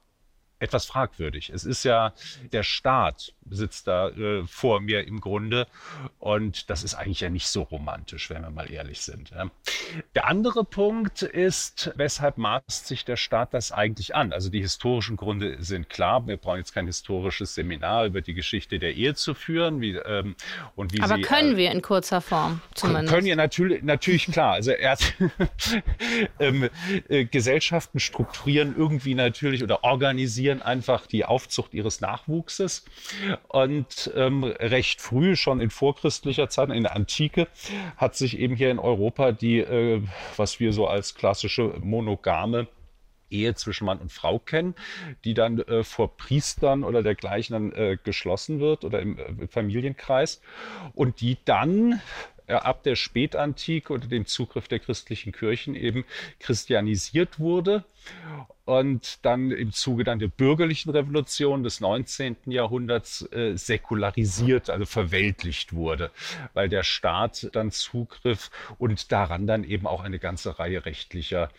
[0.61, 1.51] etwas fragwürdig.
[1.51, 2.13] Es ist ja
[2.53, 5.67] der Staat sitzt da äh, vor mir im Grunde
[6.19, 9.31] und das ist eigentlich ja nicht so romantisch, wenn wir mal ehrlich sind.
[9.31, 9.51] Ja.
[10.15, 14.33] Der andere Punkt ist, weshalb maßt sich der Staat das eigentlich an?
[14.33, 16.27] Also die historischen Gründe sind klar.
[16.27, 19.81] Wir brauchen jetzt kein historisches Seminar über die Geschichte der Ehe zu führen.
[19.81, 20.37] Wie, ähm,
[20.77, 23.13] und wie Aber sie, können äh, wir in kurzer Form zumindest?
[23.13, 24.53] Können wir natürlich, natürlich klar.
[24.53, 25.15] Also erst
[26.39, 26.69] ähm,
[27.09, 32.85] äh, Gesellschaften strukturieren irgendwie natürlich oder organisieren einfach die Aufzucht ihres Nachwuchses.
[33.49, 37.49] Und ähm, recht früh, schon in vorchristlicher Zeit, in der Antike,
[37.97, 40.03] hat sich eben hier in Europa die, äh,
[40.37, 42.67] was wir so als klassische monogame
[43.31, 44.75] Ehe zwischen Mann und Frau kennen,
[45.25, 50.41] die dann äh, vor Priestern oder dergleichen dann äh, geschlossen wird oder im, äh, Familienkreis
[50.95, 52.01] und die dann
[52.57, 56.05] ab der Spätantike unter dem Zugriff der christlichen Kirchen eben
[56.39, 57.85] christianisiert wurde
[58.65, 62.37] und dann im Zuge dann der bürgerlichen Revolution des 19.
[62.47, 66.11] Jahrhunderts äh, säkularisiert, also verweltlicht wurde,
[66.55, 71.51] weil der Staat dann zugriff und daran dann eben auch eine ganze Reihe rechtlicher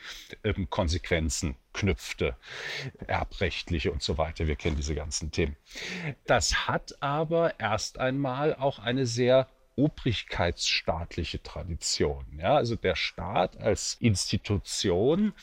[0.43, 2.36] ähm, Konsequenzen knüpfte,
[3.08, 4.47] erbrechtliche und so weiter.
[4.47, 5.56] Wir kennen diese ganzen Themen.
[6.25, 12.25] Das hat aber erst einmal auch eine sehr obrigkeitsstaatliche Tradition.
[12.38, 15.34] Ja, also der Staat als Institution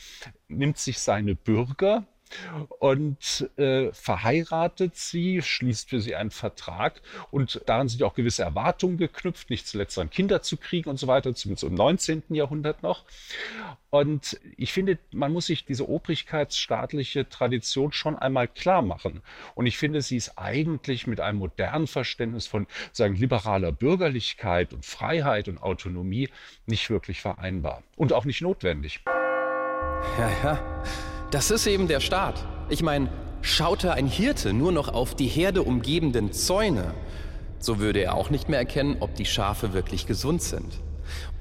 [0.49, 2.07] nimmt sich seine Bürger
[2.79, 8.99] und äh, verheiratet sie, schließt für sie einen Vertrag und daran sind auch gewisse Erwartungen
[8.99, 12.23] geknüpft, nicht zuletzt dann Kinder zu kriegen und so weiter, zumindest im 19.
[12.31, 13.05] Jahrhundert noch.
[13.91, 19.23] Und ich finde, man muss sich diese obrigkeitsstaatliche Tradition schon einmal klar machen.
[19.55, 24.85] Und ich finde, sie ist eigentlich mit einem modernen Verständnis von sagen, liberaler Bürgerlichkeit und
[24.85, 26.29] Freiheit und Autonomie
[26.67, 29.01] nicht wirklich vereinbar und auch nicht notwendig.
[30.19, 30.83] Ja, ja.
[31.31, 32.43] Das ist eben der Staat.
[32.71, 33.11] Ich meine,
[33.43, 36.95] schaute ein Hirte nur noch auf die Herde umgebenden Zäune,
[37.59, 40.81] so würde er auch nicht mehr erkennen, ob die Schafe wirklich gesund sind.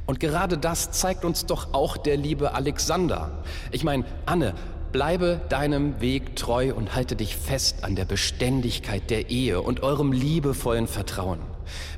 [0.06, 3.43] Und gerade das zeigt uns doch auch der liebe Alexander.
[3.71, 4.56] Ich meine, Anne,
[4.91, 10.12] bleibe deinem Weg treu und halte dich fest an der Beständigkeit der Ehe und eurem
[10.12, 11.39] liebevollen Vertrauen.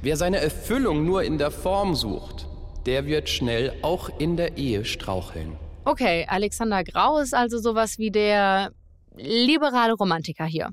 [0.04, 2.48] Wer seine Erfüllung nur in der Form sucht,
[2.86, 5.58] der wird schnell auch in der Ehe straucheln.
[5.90, 8.72] Okay, Alexander Grau ist also sowas wie der
[9.16, 10.70] liberale Romantiker hier.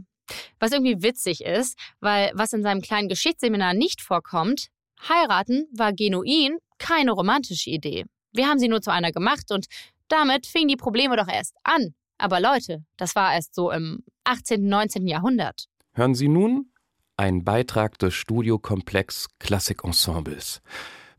[0.61, 4.67] Was irgendwie witzig ist, weil was in seinem kleinen Geschichtsseminar nicht vorkommt,
[5.09, 8.05] heiraten war genuin keine romantische Idee.
[8.35, 9.69] Wir haben sie nur zu einer gemacht und
[10.09, 11.95] damit fingen die Probleme doch erst an.
[12.19, 15.07] Aber Leute, das war erst so im 18., 19.
[15.07, 15.65] Jahrhundert.
[15.95, 16.73] Hören Sie nun
[17.17, 20.61] einen Beitrag des Studiokomplex Klassikensembles.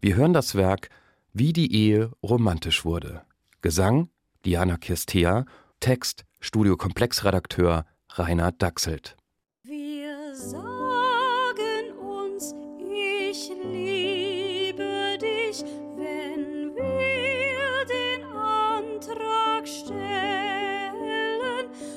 [0.01, 0.89] Wir hören das Werk
[1.33, 3.26] Wie die Ehe romantisch wurde.
[3.61, 4.09] Gesang
[4.45, 5.45] Diana Kirstea,
[5.79, 9.17] Text Studiokomplexredakteur Rainer Dachselt.
[9.63, 15.63] Wir sagen uns, ich liebe dich,
[15.95, 20.05] wenn wir den Antrag stellen.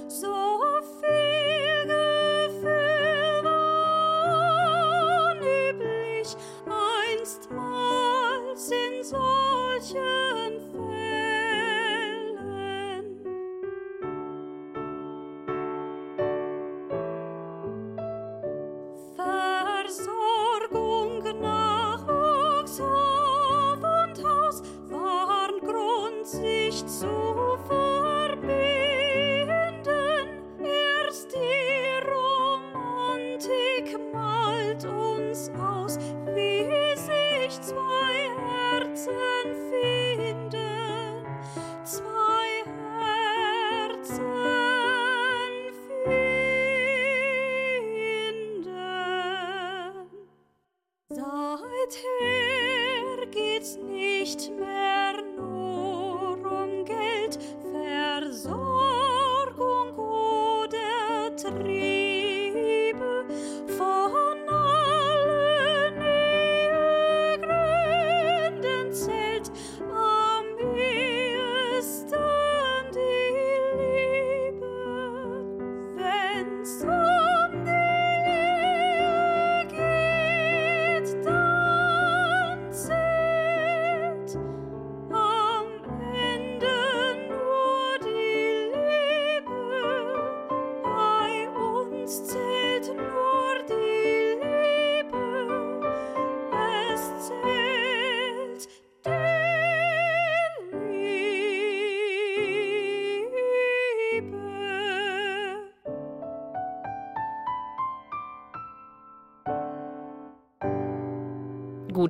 [0.09, 0.57] So
[1.01, 6.37] viel Gefühl war üblich
[7.19, 10.20] einstmals in solchen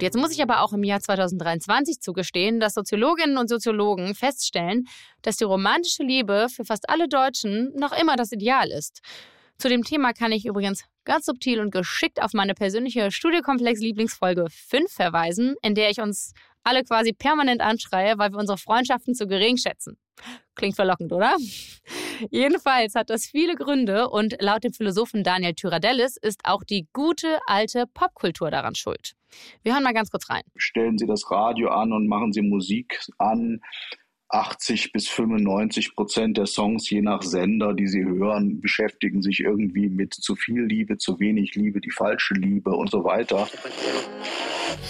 [0.00, 4.88] Gut, jetzt muss ich aber auch im Jahr 2023 zugestehen, dass Soziologinnen und Soziologen feststellen,
[5.20, 9.02] dass die romantische Liebe für fast alle Deutschen noch immer das Ideal ist.
[9.58, 14.90] Zu dem Thema kann ich übrigens ganz subtil und geschickt auf meine persönliche Studiokomplex-Lieblingsfolge 5
[14.90, 16.32] verweisen, in der ich uns
[16.64, 19.98] alle quasi permanent anschreie, weil wir unsere Freundschaften zu gering schätzen.
[20.54, 21.36] Klingt verlockend, oder?
[22.30, 27.38] Jedenfalls hat das viele Gründe und laut dem Philosophen Daniel Tyradellis ist auch die gute
[27.44, 29.14] alte Popkultur daran schuld.
[29.62, 30.42] Wir hören mal ganz kurz rein.
[30.56, 33.60] stellen Sie das Radio an und machen Sie Musik an.
[34.30, 39.88] 80 bis 95 Prozent der Songs, je nach Sender, die sie hören, beschäftigen sich irgendwie
[39.88, 43.48] mit zu viel Liebe, zu wenig Liebe, die falsche Liebe und so weiter.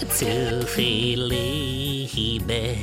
[0.09, 2.75] Zu viel Liebe,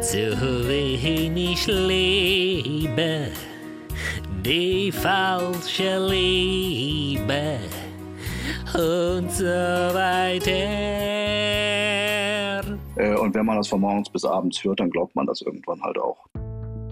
[0.00, 3.30] zu wenig Liebe,
[4.44, 7.60] die falsche Liebe
[8.76, 10.52] und so weiter.
[12.96, 15.80] Äh, Und wenn man das von morgens bis abends hört, dann glaubt man das irgendwann
[15.82, 16.18] halt auch.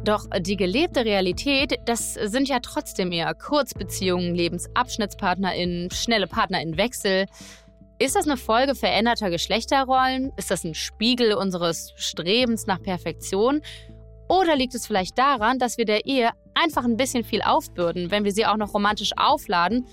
[0.05, 7.27] Doch die gelebte Realität, das sind ja trotzdem eher Kurzbeziehungen, LebensabschnittspartnerInnen, schnelle PartnerInnenwechsel.
[7.99, 10.33] Ist das eine Folge veränderter Geschlechterrollen?
[10.37, 13.63] Ist das ein Spiegel unseres Strebens nach Perfektion?
[14.29, 18.25] Oder liegt es vielleicht daran, dass wir der Ehe einfach ein bisschen viel aufbürden, wenn
[18.25, 19.87] wir sie auch noch romantisch aufladen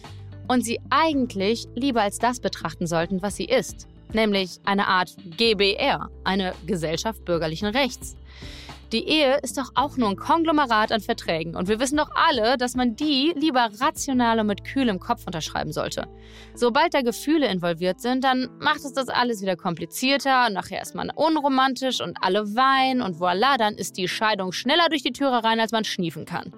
[0.47, 3.87] und sie eigentlich lieber als das betrachten sollten, was sie ist?
[4.13, 8.15] Nämlich eine Art GBR, eine Gesellschaft bürgerlichen Rechts.
[8.91, 12.57] Die Ehe ist doch auch nur ein Konglomerat an Verträgen und wir wissen doch alle,
[12.57, 16.09] dass man die lieber rational und mit kühlem Kopf unterschreiben sollte.
[16.55, 20.93] Sobald da Gefühle involviert sind, dann macht es das alles wieder komplizierter und nachher ist
[20.93, 25.41] man unromantisch und alle weinen und voilà, dann ist die Scheidung schneller durch die Türe
[25.41, 26.51] rein, als man schniefen kann.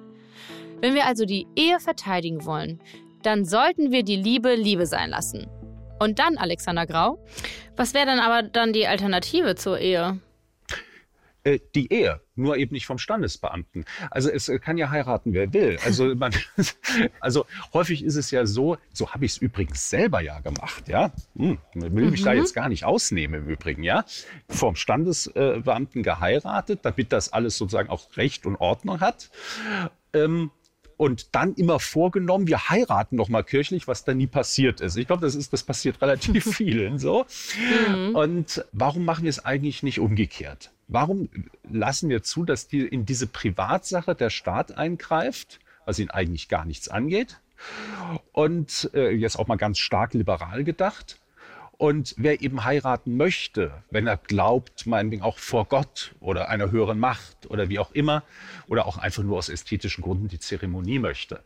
[0.82, 2.82] Wenn wir also die Ehe verteidigen wollen,
[3.26, 5.48] dann sollten wir die Liebe Liebe sein lassen.
[6.00, 7.24] Und dann, Alexander Grau,
[7.76, 10.20] was wäre dann aber dann die Alternative zur Ehe?
[11.46, 13.84] Äh, die Ehe, nur eben nicht vom Standesbeamten.
[14.10, 15.78] Also es äh, kann ja heiraten, wer will.
[15.84, 16.34] Also, man,
[17.20, 21.12] also häufig ist es ja so, so habe ich es übrigens selber ja gemacht, ja.
[21.36, 22.40] Hm, will mich da Mhm.
[22.40, 24.06] jetzt gar nicht ausnehmen im Übrigen, ja.
[24.48, 29.30] Vom Standesbeamten geheiratet, damit das alles sozusagen auch Recht und Ordnung hat.
[30.14, 30.52] Ähm,
[31.04, 34.96] und dann immer vorgenommen, wir heiraten noch mal kirchlich, was da nie passiert ist.
[34.96, 37.26] Ich glaube, das ist, das passiert relativ vielen so.
[38.14, 40.72] Und warum machen wir es eigentlich nicht umgekehrt?
[40.88, 41.28] Warum
[41.70, 46.64] lassen wir zu, dass die in diese Privatsache der Staat eingreift, was ihn eigentlich gar
[46.64, 47.42] nichts angeht?
[48.32, 51.20] Und äh, jetzt auch mal ganz stark liberal gedacht.
[51.84, 56.98] Und wer eben heiraten möchte, wenn er glaubt, meinetwegen auch vor Gott oder einer höheren
[56.98, 58.24] Macht oder wie auch immer,
[58.68, 61.42] oder auch einfach nur aus ästhetischen Gründen die Zeremonie möchte,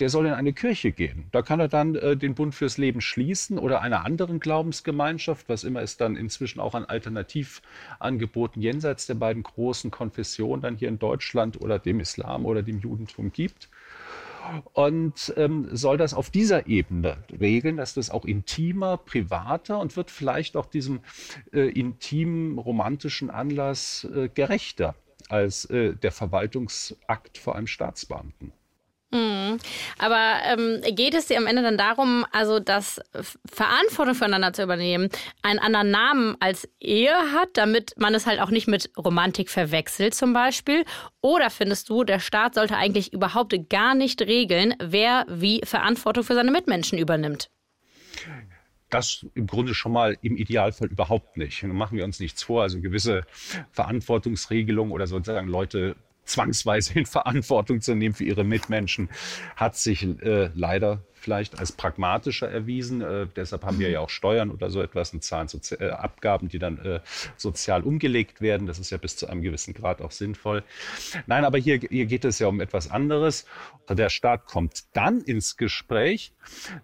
[0.00, 1.26] der soll in eine Kirche gehen.
[1.30, 5.62] Da kann er dann äh, den Bund fürs Leben schließen oder einer anderen Glaubensgemeinschaft, was
[5.62, 10.98] immer es dann inzwischen auch an Alternativangeboten jenseits der beiden großen Konfessionen dann hier in
[10.98, 13.68] Deutschland oder dem Islam oder dem Judentum gibt
[14.72, 20.10] und ähm, soll das auf dieser Ebene regeln, dass das auch intimer, privater und wird
[20.10, 21.00] vielleicht auch diesem
[21.52, 24.94] äh, intimen, romantischen Anlass äh, gerechter
[25.28, 28.52] als äh, der Verwaltungsakt vor einem Staatsbeamten.
[29.16, 29.58] Mhm.
[29.98, 34.62] Aber ähm, geht es dir am Ende dann darum, also dass F- Verantwortung füreinander zu
[34.62, 35.08] übernehmen,
[35.42, 40.14] einen anderen Namen als Ehe hat, damit man es halt auch nicht mit Romantik verwechselt
[40.14, 40.84] zum Beispiel?
[41.20, 46.34] Oder findest du, der Staat sollte eigentlich überhaupt gar nicht regeln, wer wie Verantwortung für
[46.34, 47.48] seine Mitmenschen übernimmt?
[48.90, 51.62] Das im Grunde schon mal im Idealfall überhaupt nicht.
[51.64, 52.62] Machen wir uns nichts vor.
[52.62, 53.22] Also gewisse
[53.72, 55.96] Verantwortungsregelungen oder sozusagen Leute
[56.26, 59.08] zwangsweise in Verantwortung zu nehmen für ihre Mitmenschen,
[59.56, 63.00] hat sich äh, leider vielleicht als pragmatischer erwiesen.
[63.00, 66.48] Äh, deshalb haben wir ja auch Steuern oder so etwas und zahlen Sozi äh, Abgaben,
[66.48, 67.00] die dann äh,
[67.36, 68.66] sozial umgelegt werden.
[68.68, 70.62] Das ist ja bis zu einem gewissen Grad auch sinnvoll.
[71.26, 73.46] Nein, aber hier, hier geht es ja um etwas anderes.
[73.88, 76.32] Der Staat kommt dann ins Gespräch,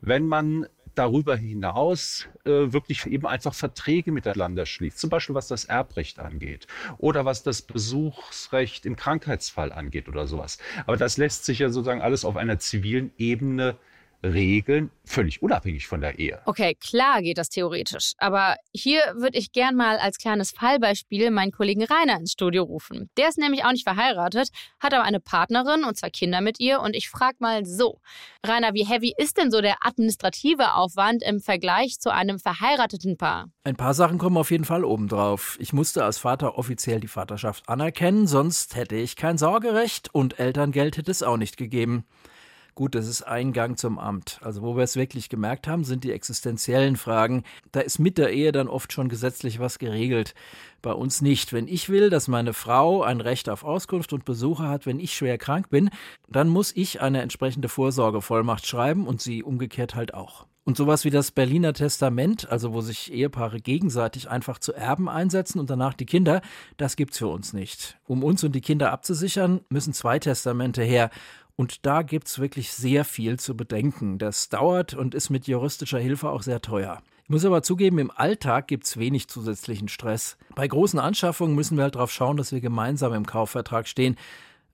[0.00, 4.98] wenn man darüber hinaus äh, wirklich eben einfach Verträge miteinander schließt.
[4.98, 6.66] Zum Beispiel was das Erbrecht angeht
[6.98, 10.58] oder was das Besuchsrecht im Krankheitsfall angeht oder sowas.
[10.86, 13.76] Aber das lässt sich ja sozusagen alles auf einer zivilen Ebene
[14.22, 16.40] regeln, völlig unabhängig von der Ehe.
[16.46, 18.12] Okay, klar geht das theoretisch.
[18.18, 23.10] Aber hier würde ich gern mal als kleines Fallbeispiel meinen Kollegen Rainer ins Studio rufen.
[23.16, 24.50] Der ist nämlich auch nicht verheiratet,
[24.80, 26.80] hat aber eine Partnerin und zwei Kinder mit ihr.
[26.80, 28.00] Und ich frage mal so:
[28.46, 33.46] Rainer, wie heavy ist denn so der administrative Aufwand im Vergleich zu einem verheirateten Paar?
[33.64, 35.56] Ein paar Sachen kommen auf jeden Fall obendrauf.
[35.60, 40.96] Ich musste als Vater offiziell die Vaterschaft anerkennen, sonst hätte ich kein Sorgerecht und Elterngeld
[40.96, 42.04] hätte es auch nicht gegeben.
[42.74, 44.40] Gut, das ist ein Gang zum Amt.
[44.42, 47.42] Also wo wir es wirklich gemerkt haben, sind die existenziellen Fragen.
[47.70, 50.34] Da ist mit der Ehe dann oft schon gesetzlich was geregelt.
[50.80, 51.52] Bei uns nicht.
[51.52, 55.14] Wenn ich will, dass meine Frau ein Recht auf Auskunft und Besuche hat, wenn ich
[55.14, 55.90] schwer krank bin,
[56.28, 60.46] dann muss ich eine entsprechende Vorsorgevollmacht schreiben und sie umgekehrt halt auch.
[60.64, 65.58] Und sowas wie das Berliner Testament, also wo sich Ehepaare gegenseitig einfach zu Erben einsetzen
[65.58, 66.40] und danach die Kinder,
[66.76, 67.98] das gibt's für uns nicht.
[68.06, 71.10] Um uns und die Kinder abzusichern, müssen zwei Testamente her.
[71.56, 74.18] Und da gibt's wirklich sehr viel zu bedenken.
[74.18, 77.02] Das dauert und ist mit juristischer Hilfe auch sehr teuer.
[77.24, 80.36] Ich muss aber zugeben, im Alltag gibt es wenig zusätzlichen Stress.
[80.54, 84.16] Bei großen Anschaffungen müssen wir halt darauf schauen, dass wir gemeinsam im Kaufvertrag stehen.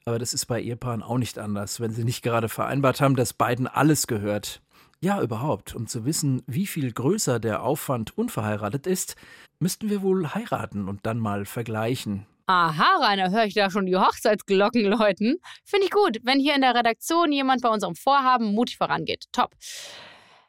[0.07, 3.35] Aber das ist bei Ehepaaren auch nicht anders, wenn sie nicht gerade vereinbart haben, dass
[3.35, 4.63] beiden alles gehört.
[5.01, 5.75] Ja, überhaupt.
[5.75, 9.17] Um zu wissen, wie viel größer der Aufwand unverheiratet ist,
[9.61, 12.27] müssten wir wohl heiraten und dann mal vergleichen.
[12.51, 15.37] Aha, Rainer, höre ich da schon die Hochzeitsglocken läuten?
[15.65, 19.27] Finde ich gut, wenn hier in der Redaktion jemand bei unserem Vorhaben mutig vorangeht.
[19.33, 19.55] Top.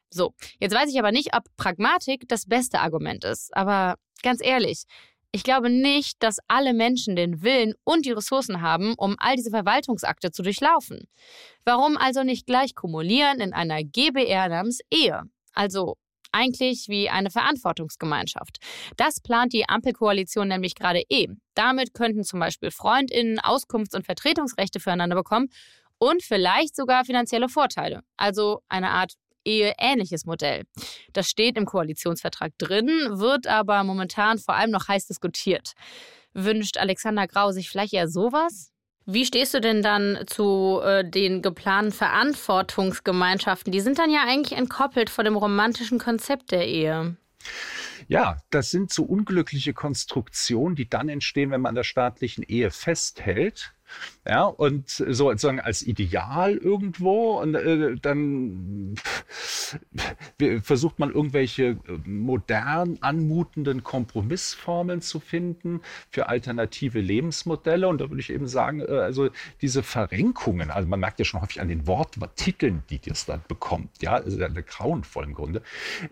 [0.09, 3.53] So, jetzt weiß ich aber nicht, ob Pragmatik das beste Argument ist.
[3.53, 4.85] Aber ganz ehrlich,
[5.33, 9.51] ich glaube nicht, dass alle Menschen den Willen und die Ressourcen haben, um all diese
[9.51, 11.01] Verwaltungsakte zu durchlaufen.
[11.65, 15.23] Warum also nicht gleich kumulieren in einer GBR namens Ehe?
[15.53, 15.97] Also
[16.31, 18.57] eigentlich wie eine Verantwortungsgemeinschaft.
[18.97, 21.27] Das plant die Ampelkoalition nämlich gerade eh.
[21.55, 25.49] Damit könnten zum Beispiel Freundinnen Auskunfts- und Vertretungsrechte füreinander bekommen
[25.97, 28.01] und vielleicht sogar finanzielle Vorteile.
[28.17, 29.13] Also eine Art
[29.45, 30.65] Ehe-ähnliches Modell.
[31.13, 35.73] Das steht im Koalitionsvertrag drin, wird aber momentan vor allem noch heiß diskutiert.
[36.33, 38.71] Wünscht Alexander Grau sich vielleicht eher sowas?
[39.11, 43.71] Wie stehst du denn dann zu äh, den geplanten Verantwortungsgemeinschaften?
[43.71, 47.15] Die sind dann ja eigentlich entkoppelt von dem romantischen Konzept der Ehe.
[48.07, 52.69] Ja, das sind so unglückliche Konstruktionen, die dann entstehen, wenn man an der staatlichen Ehe
[52.69, 53.73] festhält.
[54.27, 58.95] Ja, und so sozusagen als Ideal irgendwo und äh, dann
[60.61, 67.87] versucht man irgendwelche äh, modern anmutenden Kompromissformeln zu finden für alternative Lebensmodelle.
[67.87, 69.29] Und da würde ich eben sagen, äh, also
[69.61, 74.01] diese Verrenkungen, also man merkt ja schon häufig an den Worttiteln, die das dann bekommt,
[74.01, 75.61] ja, also grauenvoll im Grunde,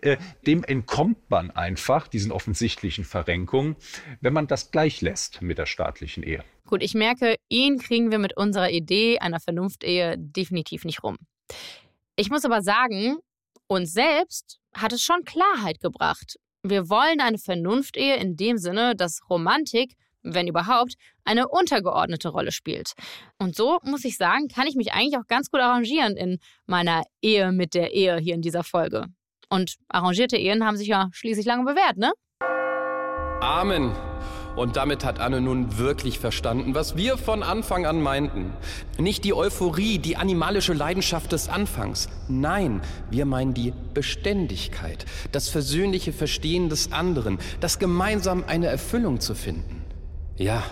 [0.00, 0.16] äh,
[0.46, 3.76] dem entkommt man einfach, diesen offensichtlichen Verrenkungen,
[4.20, 6.44] wenn man das gleich lässt mit der staatlichen Ehe.
[6.68, 11.16] Gut, ich merke, ihn kriegen wir mit unserer Idee einer Vernunftehe definitiv nicht rum.
[12.14, 13.16] Ich muss aber sagen,
[13.68, 16.36] uns selbst hat es schon Klarheit gebracht.
[16.62, 22.92] Wir wollen eine Vernunftehe in dem Sinne, dass Romantik, wenn überhaupt, eine untergeordnete Rolle spielt.
[23.38, 27.02] Und so, muss ich sagen, kann ich mich eigentlich auch ganz gut arrangieren in meiner
[27.22, 29.06] Ehe mit der Ehe hier in dieser Folge.
[29.48, 32.12] Und arrangierte Ehen haben sich ja schließlich lange bewährt, ne?
[33.40, 33.94] Amen.
[34.58, 38.52] Und damit hat Anne nun wirklich verstanden, was wir von Anfang an meinten.
[38.98, 42.08] Nicht die Euphorie, die animalische Leidenschaft des Anfangs.
[42.26, 49.36] Nein, wir meinen die Beständigkeit, das versöhnliche Verstehen des anderen, das gemeinsam eine Erfüllung zu
[49.36, 49.84] finden.
[50.36, 50.64] Ja,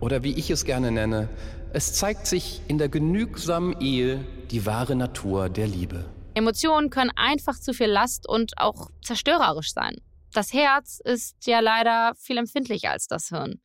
[0.00, 1.28] oder wie ich es gerne nenne,
[1.74, 6.06] es zeigt sich in der genügsamen Ehe die wahre Natur der Liebe.
[6.32, 9.96] Emotionen können einfach zu viel Last und auch zerstörerisch sein.
[10.36, 13.62] Das Herz ist ja leider viel empfindlicher als das Hirn.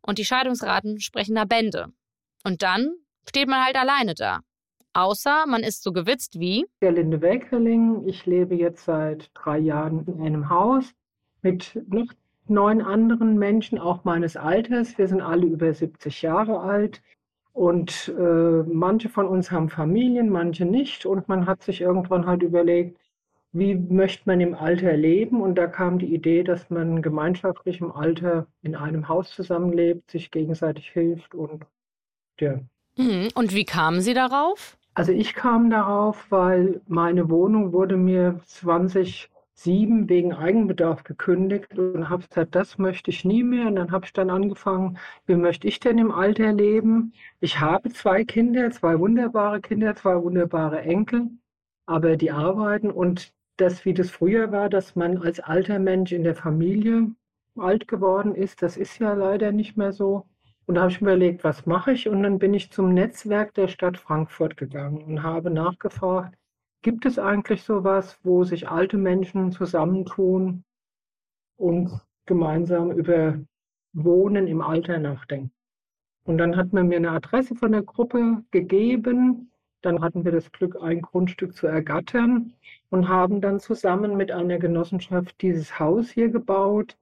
[0.00, 1.88] Und die Scheidungsraten sprechen da Bände.
[2.44, 2.94] Und dann
[3.28, 4.38] steht man halt alleine da.
[4.92, 6.66] Außer man ist so gewitzt wie.
[6.78, 8.06] Gerlinde Welkerling.
[8.06, 10.92] Ich lebe jetzt seit drei Jahren in einem Haus
[11.42, 12.12] mit noch
[12.46, 14.96] neun anderen Menschen, auch meines Alters.
[14.96, 17.02] Wir sind alle über 70 Jahre alt.
[17.52, 21.06] Und äh, manche von uns haben Familien, manche nicht.
[21.06, 23.00] Und man hat sich irgendwann halt überlegt,
[23.54, 25.40] wie möchte man im Alter leben?
[25.40, 30.32] Und da kam die Idee, dass man gemeinschaftlich im Alter in einem Haus zusammenlebt, sich
[30.32, 31.64] gegenseitig hilft und
[32.40, 32.58] ja.
[32.96, 33.28] Mhm.
[33.34, 34.76] Und wie kamen Sie darauf?
[34.94, 42.26] Also ich kam darauf, weil meine Wohnung wurde mir 2007 wegen Eigenbedarf gekündigt und habe
[42.26, 43.68] gesagt, das möchte ich nie mehr.
[43.68, 47.12] Und dann habe ich dann angefangen, wie möchte ich denn im Alter leben?
[47.38, 51.30] Ich habe zwei Kinder, zwei wunderbare Kinder, zwei wunderbare Enkel,
[51.86, 56.24] aber die arbeiten und das, wie das früher war, dass man als alter Mensch in
[56.24, 57.14] der Familie
[57.56, 60.26] alt geworden ist, das ist ja leider nicht mehr so.
[60.66, 62.08] Und da habe ich mir überlegt, was mache ich?
[62.08, 66.36] Und dann bin ich zum Netzwerk der Stadt Frankfurt gegangen und habe nachgefragt,
[66.82, 70.64] gibt es eigentlich sowas, wo sich alte Menschen zusammentun
[71.56, 73.38] und gemeinsam über
[73.92, 75.52] Wohnen im Alter nachdenken?
[76.26, 79.50] Und dann hat man mir eine Adresse von der Gruppe gegeben.
[79.84, 82.54] Dann hatten wir das Glück, ein Grundstück zu ergattern
[82.88, 86.96] und haben dann zusammen mit einer Genossenschaft dieses Haus hier gebaut,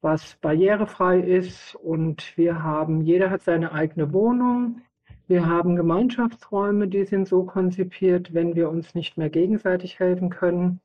[0.00, 1.76] was barrierefrei ist.
[1.76, 4.82] Und wir haben, jeder hat seine eigene Wohnung.
[5.28, 10.80] Wir haben Gemeinschaftsräume, die sind so konzipiert, wenn wir uns nicht mehr gegenseitig helfen können,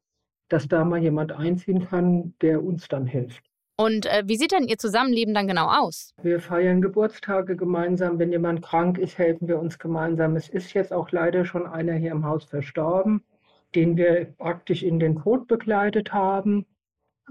[0.50, 3.49] dass da mal jemand einziehen kann, der uns dann hilft.
[3.80, 6.14] Und äh, wie sieht denn Ihr Zusammenleben dann genau aus?
[6.22, 8.20] Wir feiern Geburtstage gemeinsam.
[8.20, 10.36] Wenn jemand krank ist, helfen wir uns gemeinsam.
[10.36, 13.24] Es ist jetzt auch leider schon einer hier im Haus verstorben,
[13.76, 16.66] den wir praktisch in den Tod begleitet haben.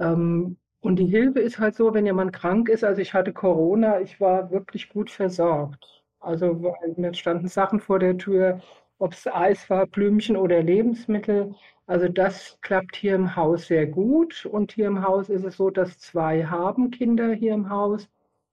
[0.01, 2.83] Ähm, und die Hilfe ist halt so, wenn jemand krank ist.
[2.83, 6.03] Also ich hatte Corona, ich war wirklich gut versorgt.
[6.19, 8.63] Also mir standen Sachen vor der Tür,
[8.99, 11.55] ob es Eis war, Blümchen oder Lebensmittel.
[11.87, 14.45] Also das klappt hier im Haus sehr gut.
[14.47, 18.09] Und hier im Haus ist es so, dass zwei haben Kinder hier im Haus.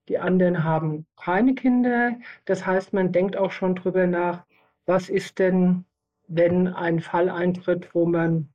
[0.08, 2.16] Die anderen haben keine Kinder.
[2.46, 4.46] Das heißt, man denkt auch schon drüber nach,
[4.86, 5.86] was ist denn,
[6.28, 8.50] wenn ein Fall eintritt, wo man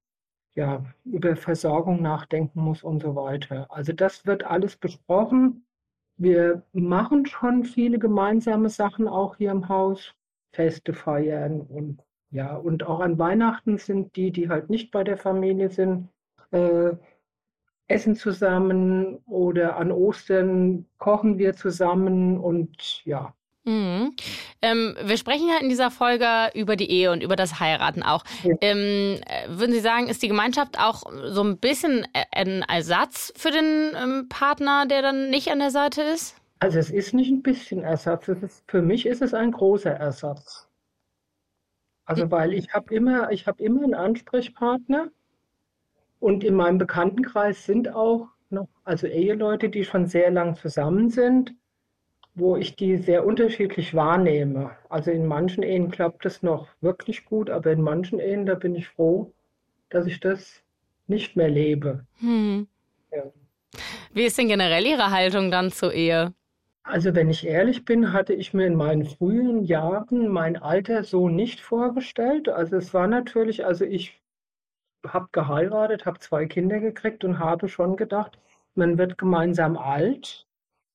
[0.55, 3.67] ja über Versorgung nachdenken muss und so weiter.
[3.71, 5.65] Also das wird alles besprochen.
[6.17, 10.15] Wir machen schon viele gemeinsame Sachen auch hier im Haus,
[10.53, 12.01] Feste feiern und
[12.33, 16.09] ja, und auch an Weihnachten sind die, die halt nicht bei der Familie sind,
[16.53, 16.93] äh,
[17.89, 23.35] essen zusammen oder an Ostern kochen wir zusammen und ja.
[23.65, 24.15] Mhm.
[24.63, 28.25] Ähm, wir sprechen ja in dieser Folge über die Ehe und über das Heiraten auch.
[28.43, 28.55] Ja.
[28.61, 33.33] Ähm, äh, würden Sie sagen, ist die Gemeinschaft auch so ein bisschen äh, ein Ersatz
[33.37, 36.40] für den ähm, Partner, der dann nicht an der Seite ist?
[36.61, 40.69] Also es ist nicht ein bisschen Ersatz, ist, für mich ist es ein großer Ersatz.
[42.05, 45.11] Also weil ich habe immer, ich habe immer einen Ansprechpartner
[46.19, 51.55] und in meinem Bekanntenkreis sind auch noch, also Eheleute, die schon sehr lang zusammen sind,
[52.35, 54.73] wo ich die sehr unterschiedlich wahrnehme.
[54.89, 58.75] Also in manchen Ehen klappt es noch wirklich gut, aber in manchen Ehen, da bin
[58.75, 59.33] ich froh,
[59.89, 60.63] dass ich das
[61.07, 62.05] nicht mehr lebe.
[62.19, 62.67] Hm.
[63.13, 63.23] Ja.
[64.13, 66.35] Wie ist denn generell Ihre Haltung dann zur Ehe?
[66.83, 71.29] Also wenn ich ehrlich bin, hatte ich mir in meinen frühen Jahren mein Alter so
[71.29, 72.49] nicht vorgestellt.
[72.49, 74.21] Also es war natürlich, also ich
[75.07, 78.39] habe geheiratet, habe zwei Kinder gekriegt und habe schon gedacht,
[78.75, 80.47] man wird gemeinsam alt.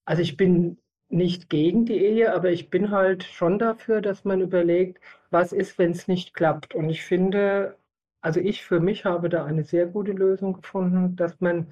[0.06, 0.78] Also ich bin
[1.10, 5.78] nicht gegen die Ehe, aber ich bin halt schon dafür, dass man überlegt, was ist,
[5.78, 6.76] wenn es nicht klappt.
[6.76, 7.78] Und ich finde,
[8.22, 11.68] also ich für mich habe da eine sehr gute Lösung gefunden, dass man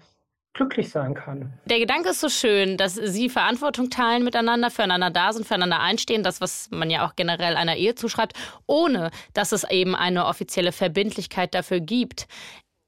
[0.54, 1.54] glücklich sein kann.
[1.66, 6.24] Der Gedanke ist so schön, dass Sie Verantwortung teilen miteinander, füreinander da sind, füreinander einstehen,
[6.24, 8.34] das, was man ja auch generell einer Ehe zuschreibt,
[8.68, 12.28] ohne dass es eben eine offizielle Verbindlichkeit dafür gibt.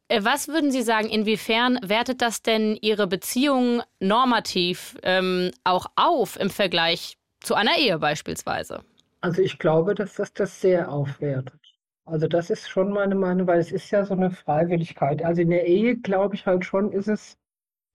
[0.08, 6.40] Äh, Was würden Sie sagen, inwiefern wertet das denn Ihre Beziehung normativ ähm, auch auf
[6.40, 8.84] im Vergleich zu einer Ehe beispielsweise?
[9.22, 11.60] Also ich glaube, dass das das sehr aufwertet.
[12.06, 15.24] Also das ist schon meine Meinung, weil es ist ja so eine Freiwilligkeit.
[15.24, 17.36] Also in der Ehe, glaube ich halt schon, ist es,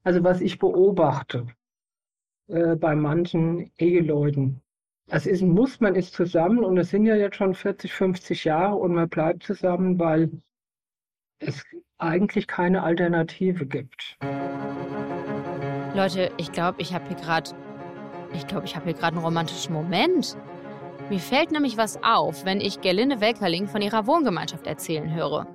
[0.02, 1.46] also was ich beobachte
[2.48, 4.60] äh, bei manchen Eheleuten.
[5.08, 8.44] Es ist ein Muss, man ist zusammen und es sind ja jetzt schon 40, 50
[8.44, 10.30] Jahre und man bleibt zusammen, weil
[11.40, 11.64] es
[11.98, 14.16] eigentlich keine Alternative gibt.
[15.94, 17.50] Leute, ich glaube, ich habe hier gerade,
[18.32, 20.36] ich glaube, ich habe einen romantischen Moment.
[21.08, 25.48] Mir fällt nämlich was auf, wenn ich Gerlinde Welkerling von ihrer Wohngemeinschaft erzählen höre.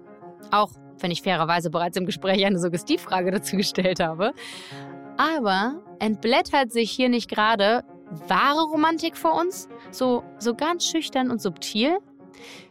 [0.51, 4.33] Auch wenn ich fairerweise bereits im Gespräch eine Suggestivfrage dazu gestellt habe.
[5.17, 7.83] Aber entblättert sich hier nicht gerade
[8.27, 9.67] wahre Romantik vor uns?
[9.91, 11.97] So, so ganz schüchtern und subtil?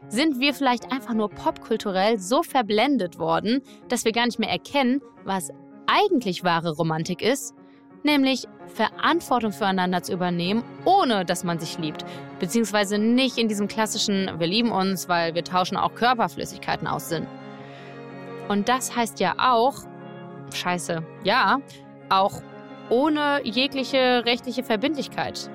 [0.08, 5.00] Sind wir vielleicht einfach nur popkulturell so verblendet worden, dass wir gar nicht mehr erkennen,
[5.24, 5.50] was
[5.86, 7.54] eigentlich wahre Romantik ist?
[8.02, 12.04] Nämlich Verantwortung füreinander zu übernehmen, ohne dass man sich liebt.
[12.38, 17.26] Beziehungsweise nicht in diesem klassischen, wir lieben uns, weil wir tauschen auch Körperflüssigkeiten aus Sinn.
[18.48, 19.74] Und das heißt ja auch,
[20.52, 21.58] scheiße, ja,
[22.10, 22.42] auch
[22.90, 25.50] ohne jegliche rechtliche Verbindlichkeit.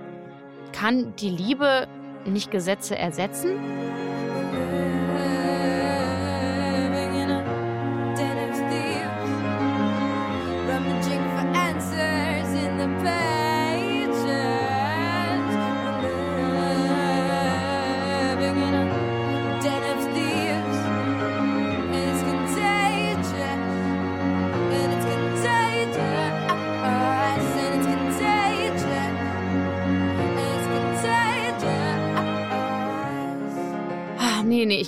[0.74, 1.88] Kann die Liebe
[2.26, 3.60] nicht Gesetze ersetzen?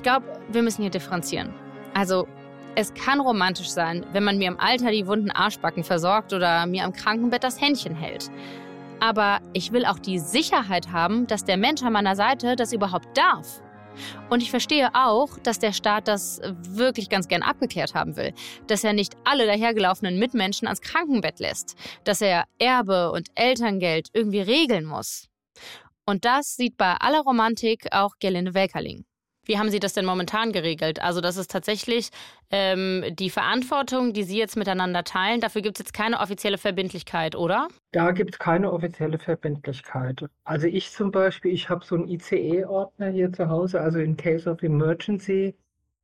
[0.02, 1.54] Ich glaube, wir müssen hier differenzieren.
[1.94, 2.28] Also,
[2.74, 6.86] es kann romantisch sein, wenn man mir im Alter die wunden Arschbacken versorgt oder mir
[6.86, 8.32] am Krankenbett das Händchen hält.
[9.00, 13.16] Aber ich will auch die Sicherheit haben, dass der Mensch an meiner Seite das überhaupt
[13.16, 13.62] darf.
[14.32, 18.34] Und ich verstehe auch, dass der Staat das wirklich ganz gern abgeklärt haben will.
[18.66, 21.78] Dass er nicht alle dahergelaufenen Mitmenschen ans Krankenbett lässt.
[22.06, 25.28] Dass er Erbe und Elterngeld irgendwie regeln muss.
[26.08, 29.06] Und das sieht bei aller Romantik auch Gerlinde Welkerling.
[29.52, 31.02] Wie haben Sie das denn momentan geregelt?
[31.02, 32.10] Also das ist tatsächlich
[32.52, 35.42] ähm, die Verantwortung, die Sie jetzt miteinander teilen.
[35.42, 37.68] Dafür gibt es jetzt keine offizielle Verbindlichkeit, oder?
[37.92, 40.26] Da gibt es keine offizielle Verbindlichkeit.
[40.46, 44.50] Also ich zum Beispiel, ich habe so einen ICE-Ordner hier zu Hause, also in Case
[44.50, 45.54] of Emergency,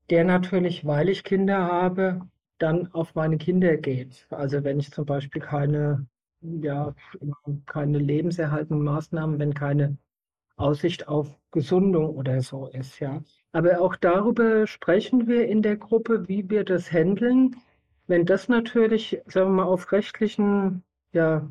[0.09, 2.19] der natürlich, weil ich Kinder habe,
[2.57, 4.27] dann auf meine Kinder geht.
[4.29, 6.05] Also wenn ich zum Beispiel keine,
[6.41, 6.93] ja,
[7.65, 9.95] keine lebenserhaltenden Maßnahmen, wenn keine
[10.57, 13.23] Aussicht auf Gesundung oder so ist, ja.
[13.51, 17.55] Aber auch darüber sprechen wir in der Gruppe, wie wir das handeln.
[18.07, 20.83] Wenn das natürlich, sagen wir mal, auf rechtlichen,
[21.13, 21.47] ja,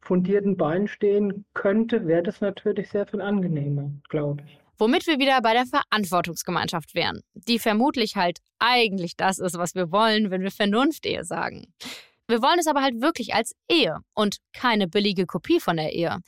[0.00, 4.58] fundierten Beinen stehen könnte, wäre das natürlich sehr viel angenehmer, glaube ich.
[4.78, 9.92] Womit wir wieder bei der Verantwortungsgemeinschaft wären, die vermutlich halt eigentlich das ist, was wir
[9.92, 11.66] wollen, wenn wir Vernunftehe sagen.
[12.28, 16.20] Wir wollen es aber halt wirklich als Ehe und keine billige Kopie von der Ehe.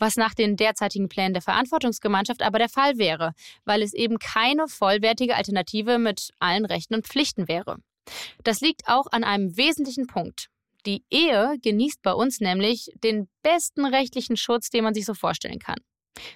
[0.00, 3.34] Was nach den derzeitigen Plänen der Verantwortungsgemeinschaft aber der Fall wäre,
[3.66, 7.76] weil es eben keine vollwertige Alternative mit allen Rechten und Pflichten wäre.
[8.42, 10.48] Das liegt auch an einem wesentlichen Punkt.
[10.86, 15.58] Die Ehe genießt bei uns nämlich den besten rechtlichen Schutz, den man sich so vorstellen
[15.58, 15.78] kann.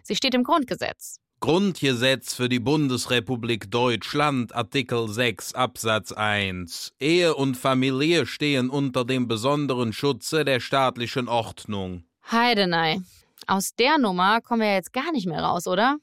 [0.03, 1.17] Sie steht im Grundgesetz.
[1.41, 6.93] Grundgesetz für die Bundesrepublik Deutschland, Artikel 6 Absatz 1.
[7.01, 12.05] Ehe und Familie stehen unter dem besonderen Schutze der staatlichen Ordnung.
[12.31, 13.01] Heidenei.
[13.47, 15.99] Aus der Nummer kommen wir jetzt gar nicht mehr raus, oder?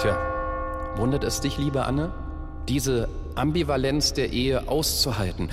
[0.00, 0.16] Tja,
[0.96, 2.12] wundert es dich, liebe Anne?
[2.68, 5.50] Diese Ambivalenz der Ehe auszuhalten,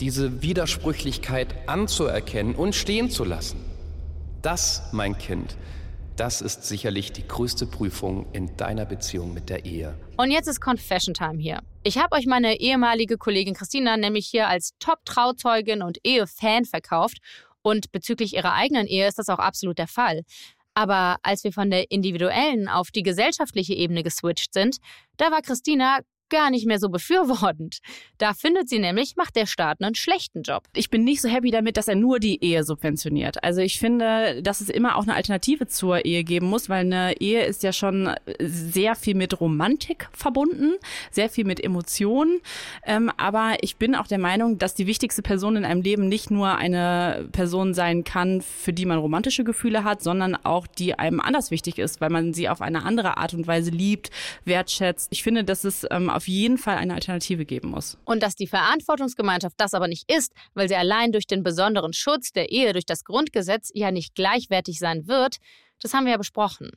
[0.00, 3.58] diese Widersprüchlichkeit anzuerkennen und stehen zu lassen.
[4.42, 5.56] Das, mein Kind,
[6.16, 9.98] das ist sicherlich die größte Prüfung in deiner Beziehung mit der Ehe.
[10.16, 11.60] Und jetzt ist Confession Time hier.
[11.82, 17.18] Ich habe euch meine ehemalige Kollegin Christina nämlich hier als Top-Trauzeugin und Ehe-Fan verkauft.
[17.62, 20.22] Und bezüglich ihrer eigenen Ehe ist das auch absolut der Fall.
[20.74, 24.78] Aber als wir von der individuellen auf die gesellschaftliche Ebene geswitcht sind,
[25.16, 27.78] da war Christina gar nicht mehr so befürwortend.
[28.18, 30.64] Da findet sie nämlich, macht der Staat einen schlechten Job.
[30.74, 33.42] Ich bin nicht so happy damit, dass er nur die Ehe subventioniert.
[33.42, 37.20] Also ich finde, dass es immer auch eine Alternative zur Ehe geben muss, weil eine
[37.20, 40.74] Ehe ist ja schon sehr viel mit Romantik verbunden,
[41.10, 42.40] sehr viel mit Emotionen.
[42.84, 46.30] Ähm, aber ich bin auch der Meinung, dass die wichtigste Person in einem Leben nicht
[46.30, 51.20] nur eine Person sein kann, für die man romantische Gefühle hat, sondern auch die einem
[51.20, 54.10] anders wichtig ist, weil man sie auf eine andere Art und Weise liebt,
[54.44, 55.08] wertschätzt.
[55.10, 57.98] Ich finde, dass es ähm, auf jeden Fall eine Alternative geben muss.
[58.04, 62.32] Und dass die Verantwortungsgemeinschaft das aber nicht ist, weil sie allein durch den besonderen Schutz
[62.32, 65.36] der Ehe durch das Grundgesetz ja nicht gleichwertig sein wird,
[65.80, 66.70] das haben wir ja besprochen.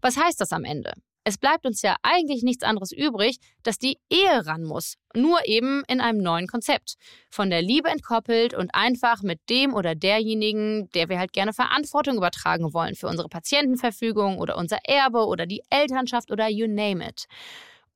[0.00, 0.92] Was heißt das am Ende?
[1.22, 5.82] Es bleibt uns ja eigentlich nichts anderes übrig, dass die Ehe ran muss, nur eben
[5.86, 6.94] in einem neuen Konzept.
[7.30, 12.16] Von der Liebe entkoppelt und einfach mit dem oder derjenigen, der wir halt gerne Verantwortung
[12.16, 17.26] übertragen wollen für unsere Patientenverfügung oder unser Erbe oder die Elternschaft oder you name it.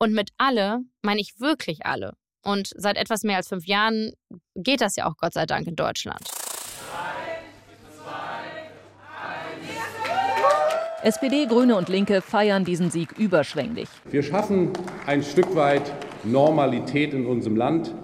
[0.05, 2.13] Und mit alle meine ich wirklich alle.
[2.43, 4.13] Und seit etwas mehr als fünf Jahren
[4.55, 6.21] geht das ja auch Gott sei Dank in Deutschland.
[11.03, 13.89] SPD, Grüne und Linke feiern diesen Sieg überschwänglich.
[14.11, 14.75] Wir schaffen
[15.07, 15.91] ein Stück weit
[16.23, 17.95] Normalität in unserem Land.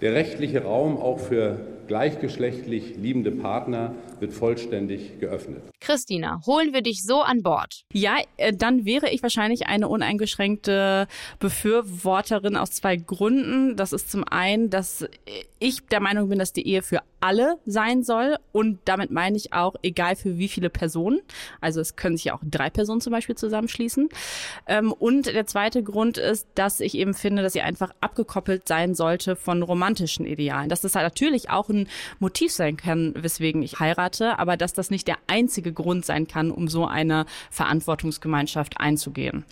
[0.00, 5.62] Der rechtliche Raum auch für gleichgeschlechtlich liebende Partner wird vollständig geöffnet.
[5.80, 7.82] Christina, holen wir dich so an Bord.
[7.92, 11.06] Ja, äh, dann wäre ich wahrscheinlich eine uneingeschränkte
[11.38, 13.76] Befürworterin aus zwei Gründen.
[13.76, 15.06] Das ist zum einen, dass
[15.58, 18.36] ich der Meinung bin, dass die Ehe für alle sein soll.
[18.52, 21.20] Und damit meine ich auch, egal für wie viele Personen.
[21.60, 24.08] Also es können sich ja auch drei Personen zum Beispiel zusammenschließen.
[24.66, 28.94] Ähm, und der zweite Grund ist, dass ich eben finde, dass sie einfach abgekoppelt sein
[28.94, 30.68] sollte von romantischen Idealen.
[30.68, 34.90] Dass das halt natürlich auch ein Motiv sein kann, weswegen ich heirate, aber dass das
[34.90, 39.44] nicht der einzige Grund sein kann, um so eine Verantwortungsgemeinschaft einzugehen.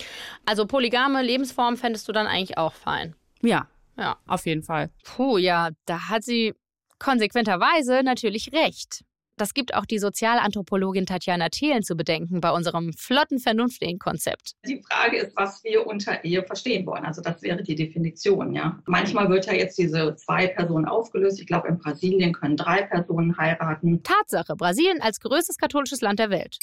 [0.46, 3.14] Also polygame Lebensform fändest du dann eigentlich auch fein.
[3.42, 3.66] Ja,
[3.96, 4.16] Ja.
[4.26, 4.90] auf jeden Fall.
[5.04, 6.54] Puh, ja, da hat sie
[7.00, 9.02] konsequenterweise natürlich recht.
[9.40, 14.52] Das gibt auch die Sozialanthropologin Tatjana Thelen zu bedenken bei unserem flotten Vernunftehen-Konzept.
[14.66, 17.06] Die Frage ist, was wir unter Ehe verstehen wollen.
[17.06, 18.78] Also das wäre die Definition, ja.
[18.84, 21.40] Manchmal wird ja jetzt diese zwei Personen aufgelöst.
[21.40, 24.02] Ich glaube, in Brasilien können drei Personen heiraten.
[24.02, 26.58] Tatsache, Brasilien als größtes katholisches Land der Welt.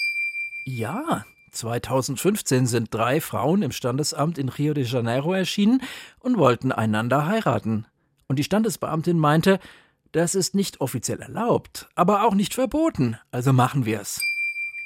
[0.65, 5.81] Ja, 2015 sind drei Frauen im Standesamt in Rio de Janeiro erschienen
[6.19, 7.87] und wollten einander heiraten.
[8.27, 9.59] Und die Standesbeamtin meinte,
[10.11, 14.21] das ist nicht offiziell erlaubt, aber auch nicht verboten, also machen wir's.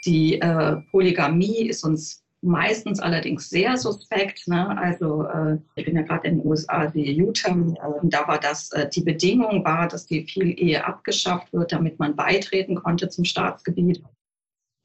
[0.05, 4.47] Die äh, Polygamie ist uns meistens allerdings sehr suspekt.
[4.47, 4.77] Ne?
[4.77, 8.71] Also äh, ich bin ja gerade in den USA, sehe Utah, äh, da war das,
[8.71, 14.01] äh, die Bedingung war, dass die Viel-Ehe abgeschafft wird, damit man beitreten konnte zum Staatsgebiet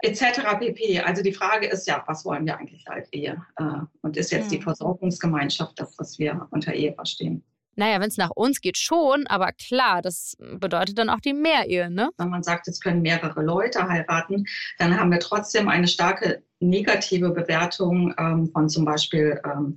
[0.01, 0.59] etc.
[0.59, 1.01] pp.
[1.01, 3.43] Also die Frage ist ja, was wollen wir eigentlich als Ehe?
[3.57, 3.65] Äh,
[4.03, 4.63] und ist jetzt die Hm.
[4.63, 7.43] Versorgungsgemeinschaft das, was wir unter Ehe verstehen?
[7.77, 11.91] Naja, wenn es nach uns geht, schon, aber klar, das bedeutet dann auch die Mehrehe,
[11.91, 12.11] ne?
[12.17, 14.45] Wenn man sagt, es können mehrere Leute heiraten,
[14.79, 19.77] dann haben wir trotzdem eine starke negative Bewertung ähm, von zum Beispiel ähm,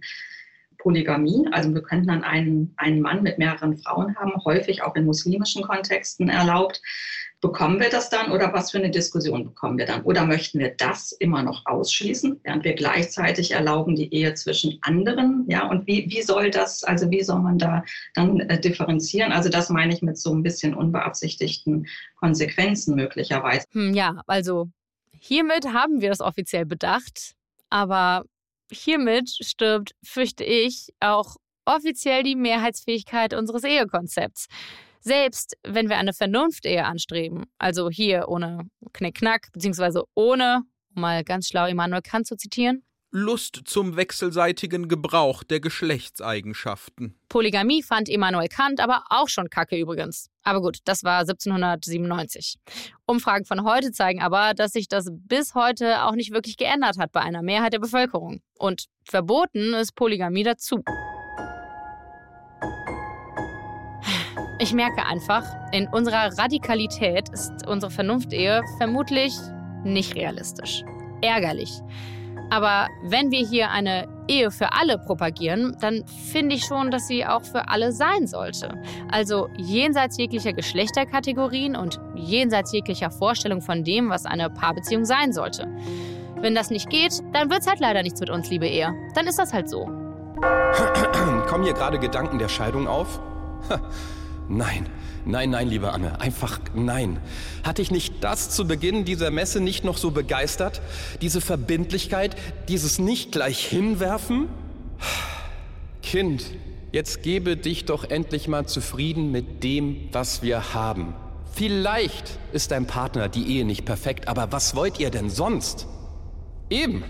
[0.77, 1.45] Polygamie.
[1.51, 5.61] Also wir könnten dann einen, einen Mann mit mehreren Frauen haben, häufig auch in muslimischen
[5.61, 6.81] Kontexten erlaubt.
[7.41, 10.03] Bekommen wir das dann oder was für eine Diskussion bekommen wir dann?
[10.03, 15.45] Oder möchten wir das immer noch ausschließen, während wir gleichzeitig erlauben die Ehe zwischen anderen?
[15.47, 17.83] Ja, und wie, wie soll das, also wie soll man da
[18.13, 19.31] dann äh, differenzieren?
[19.31, 23.65] Also das meine ich mit so ein bisschen unbeabsichtigten Konsequenzen möglicherweise.
[23.71, 24.69] Hm, ja, also
[25.17, 27.35] hiermit haben wir es offiziell bedacht,
[27.69, 28.25] aber
[28.71, 34.47] hiermit stirbt, fürchte ich, auch offiziell die Mehrheitsfähigkeit unseres Ehekonzepts.
[34.99, 40.63] Selbst wenn wir eine Vernunftehe anstreben, also hier ohne Knickknack, beziehungsweise ohne,
[40.95, 47.15] um mal ganz schlau Immanuel Kant zu zitieren, Lust zum wechselseitigen Gebrauch der Geschlechtseigenschaften.
[47.27, 50.29] Polygamie fand Immanuel Kant aber auch schon kacke übrigens.
[50.43, 52.57] Aber gut, das war 1797.
[53.07, 57.11] Umfragen von heute zeigen aber, dass sich das bis heute auch nicht wirklich geändert hat
[57.11, 58.41] bei einer Mehrheit der Bevölkerung.
[58.59, 60.83] Und verboten ist Polygamie dazu.
[64.61, 69.33] Ich merke einfach, in unserer Radikalität ist unsere Vernunftehe vermutlich
[69.85, 70.83] nicht realistisch.
[71.21, 71.81] Ärgerlich.
[72.49, 77.25] Aber wenn wir hier eine Ehe für alle propagieren, dann finde ich schon, dass sie
[77.25, 78.81] auch für alle sein sollte.
[79.09, 85.69] Also jenseits jeglicher Geschlechterkategorien und jenseits jeglicher Vorstellung von dem, was eine Paarbeziehung sein sollte.
[86.35, 88.93] Wenn das nicht geht, dann wird es halt leider nichts mit uns, liebe Ehe.
[89.15, 89.85] Dann ist das halt so.
[91.47, 93.21] Kommen hier gerade Gedanken der Scheidung auf?
[94.49, 94.89] Nein,
[95.25, 97.19] nein, nein, liebe Anne, einfach nein.
[97.63, 100.81] Hatte ich nicht das zu Beginn dieser Messe nicht noch so begeistert?
[101.21, 102.35] Diese Verbindlichkeit,
[102.67, 104.47] dieses nicht gleich hinwerfen?
[106.01, 106.43] Kind,
[106.91, 111.13] jetzt gebe dich doch endlich mal zufrieden mit dem, was wir haben.
[111.53, 115.85] Vielleicht ist dein Partner die Ehe nicht perfekt, aber was wollt ihr denn sonst?
[116.71, 117.03] Eben.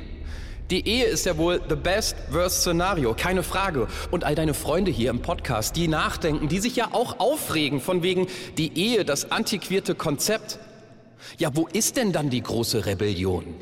[0.71, 3.87] Die Ehe ist ja wohl the best worst Szenario, keine Frage.
[4.11, 8.03] Und all deine Freunde hier im Podcast, die nachdenken, die sich ja auch aufregen von
[8.03, 8.27] wegen
[8.59, 10.59] die Ehe, das antiquierte Konzept.
[11.39, 13.55] Ja, wo ist denn dann die große Rebellion?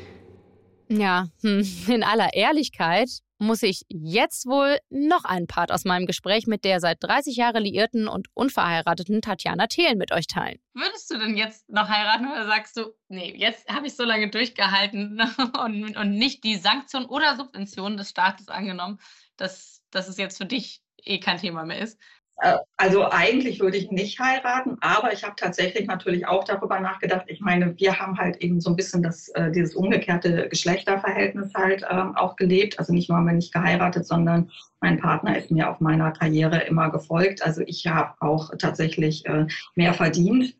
[0.90, 6.46] Ja, hm, in aller Ehrlichkeit muss ich jetzt wohl noch einen Part aus meinem Gespräch
[6.46, 10.58] mit der seit 30 Jahren liierten und unverheirateten Tatjana Thelen mit euch teilen.
[10.74, 14.28] Würdest du denn jetzt noch heiraten oder sagst du, nee, jetzt habe ich so lange
[14.30, 15.20] durchgehalten
[15.64, 18.98] und, und nicht die Sanktion oder Subvention des Staates angenommen,
[19.36, 21.98] dass, dass es jetzt für dich eh kein Thema mehr ist?
[22.40, 27.24] Äh, Also eigentlich würde ich nicht heiraten, aber ich habe tatsächlich natürlich auch darüber nachgedacht.
[27.26, 31.84] Ich meine, wir haben halt eben so ein bisschen das, äh, dieses umgekehrte Geschlechterverhältnis halt
[31.90, 32.78] ähm, auch gelebt.
[32.78, 36.60] Also nicht nur haben wir nicht geheiratet, sondern mein Partner ist mir auf meiner Karriere
[36.60, 37.42] immer gefolgt.
[37.42, 40.54] Also ich habe auch tatsächlich äh, mehr verdient.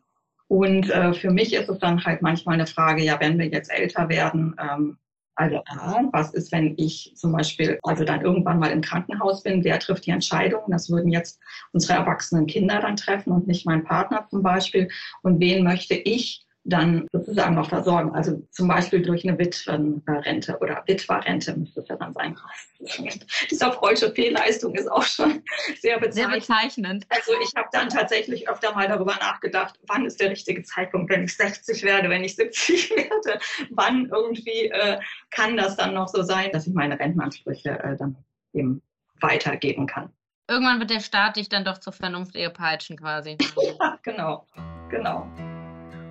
[0.47, 4.09] Und für mich ist es dann halt manchmal eine Frage, ja, wenn wir jetzt älter
[4.09, 4.97] werden, ähm,
[5.39, 9.63] also A, was ist, wenn ich zum Beispiel also dann irgendwann mal im Krankenhaus bin?
[9.63, 10.63] Wer trifft die Entscheidung?
[10.67, 11.39] Das würden jetzt
[11.71, 14.89] unsere erwachsenen Kinder dann treffen und nicht mein Partner zum Beispiel.
[15.23, 18.13] Und wen möchte ich dann sozusagen noch versorgen?
[18.13, 22.37] Also zum Beispiel durch eine Witwenrente oder Witwerrente müsste es ja dann sein.
[23.51, 25.43] Dieser freudsche Fehlleistung ist auch schon
[25.79, 26.13] sehr bezeichnend.
[26.13, 27.05] Sehr bezeichnend.
[27.09, 31.23] Also ich habe dann tatsächlich öfter mal darüber nachgedacht, wann ist der richtige Zeitpunkt, wenn
[31.23, 33.39] ich 60 werde, wenn ich 70 werde,
[33.71, 34.99] wann irgendwie äh,
[35.31, 38.15] kann das dann noch so sein, dass ich meine Rentenansprüche äh, dann
[38.53, 38.81] eben
[39.21, 40.11] weitergeben kann.
[40.49, 43.37] Irgendwann wird der Staat dich dann doch zur Vernunft-Ehe peitschen quasi.
[43.79, 44.47] Ja, genau,
[44.89, 45.27] genau.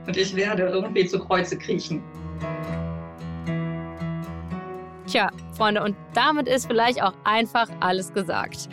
[0.09, 2.03] Und ich werde irgendwie zu Kreuze kriechen.
[5.07, 8.71] Tja, Freunde, und damit ist vielleicht auch einfach alles gesagt.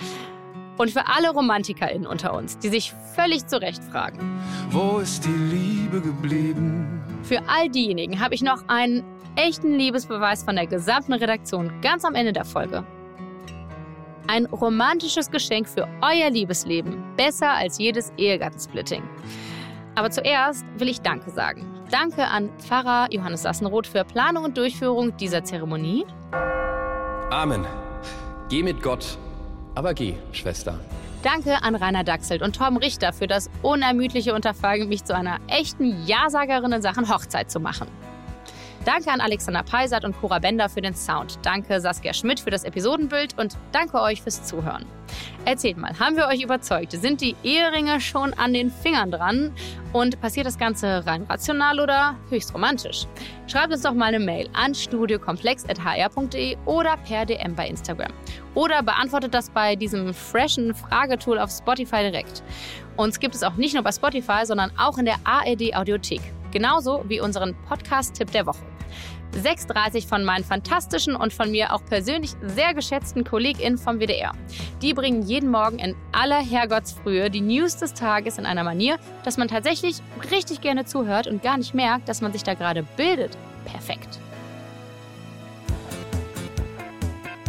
[0.78, 5.30] Und für alle RomantikerInnen unter uns, die sich völlig zu Recht fragen, Wo ist die
[5.30, 7.02] Liebe geblieben?
[7.24, 9.04] für all diejenigen habe ich noch einen
[9.36, 12.86] echten Liebesbeweis von der gesamten Redaktion ganz am Ende der Folge.
[14.28, 19.04] Ein romantisches Geschenk für euer Liebesleben, besser als jedes Ehegattensplitting.
[19.96, 21.66] Aber zuerst will ich Danke sagen.
[21.90, 26.06] Danke an Pfarrer Johannes Sassenroth für Planung und Durchführung dieser Zeremonie.
[27.32, 27.66] Amen.
[28.50, 29.18] Geh mit Gott,
[29.74, 30.80] aber geh, Schwester.
[31.24, 36.06] Danke an Rainer Dachselt und Tom Richter für das unermüdliche Unterfangen, mich zu einer echten
[36.06, 37.88] Ja-Sagerin in Sachen Hochzeit zu machen.
[38.86, 41.40] Danke an Alexander Peisert und Cora Bender für den Sound.
[41.42, 44.86] Danke Saskia Schmidt für das Episodenbild und danke euch fürs Zuhören.
[45.44, 46.92] Erzählt mal, haben wir euch überzeugt?
[46.92, 49.52] Sind die Eheringe schon an den Fingern dran?
[49.92, 53.08] Und passiert das Ganze rein rational oder höchst romantisch?
[53.48, 58.12] Schreibt uns doch mal eine Mail an studiokomplex.hr.de oder per DM bei Instagram.
[58.54, 62.44] Oder beantwortet das bei diesem freshen Fragetool auf Spotify direkt.
[62.98, 66.22] Uns gibt es auch nicht nur bei Spotify, sondern auch in der ARD Audiothek.
[66.52, 68.75] Genauso wie unseren Podcast-Tipp der Woche.
[69.36, 74.32] 6.30 von meinen fantastischen und von mir auch persönlich sehr geschätzten KollegInnen vom WDR.
[74.82, 79.38] Die bringen jeden Morgen in aller Herrgottsfrühe die News des Tages in einer Manier, dass
[79.38, 83.38] man tatsächlich richtig gerne zuhört und gar nicht merkt, dass man sich da gerade bildet.
[83.66, 84.20] Perfekt.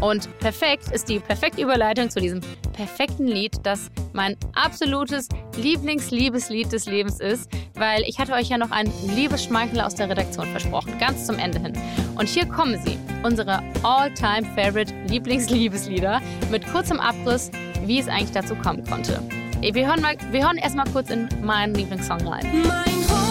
[0.00, 2.40] Und perfekt ist die perfekte Überleitung zu diesem
[2.74, 8.70] perfekten Lied, das mein absolutes Lieblingsliebeslied des Lebens ist, weil ich hatte euch ja noch
[8.70, 11.72] einen Liebesschmeichel aus der Redaktion versprochen, ganz zum Ende hin.
[12.16, 16.20] Und hier kommen sie, unsere all-time-favorite Lieblingsliebeslieder
[16.50, 17.50] mit kurzem Abriss,
[17.84, 19.22] wie es eigentlich dazu kommen konnte.
[19.60, 22.46] Wir hören, mal, wir hören erst mal kurz in meinen Lieblingssong rein.
[22.66, 23.25] Mein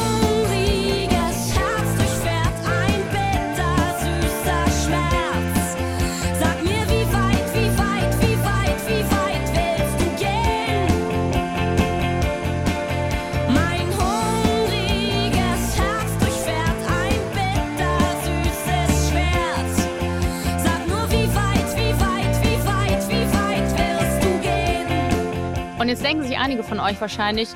[25.86, 27.48] Und jetzt denken sich einige von euch wahrscheinlich,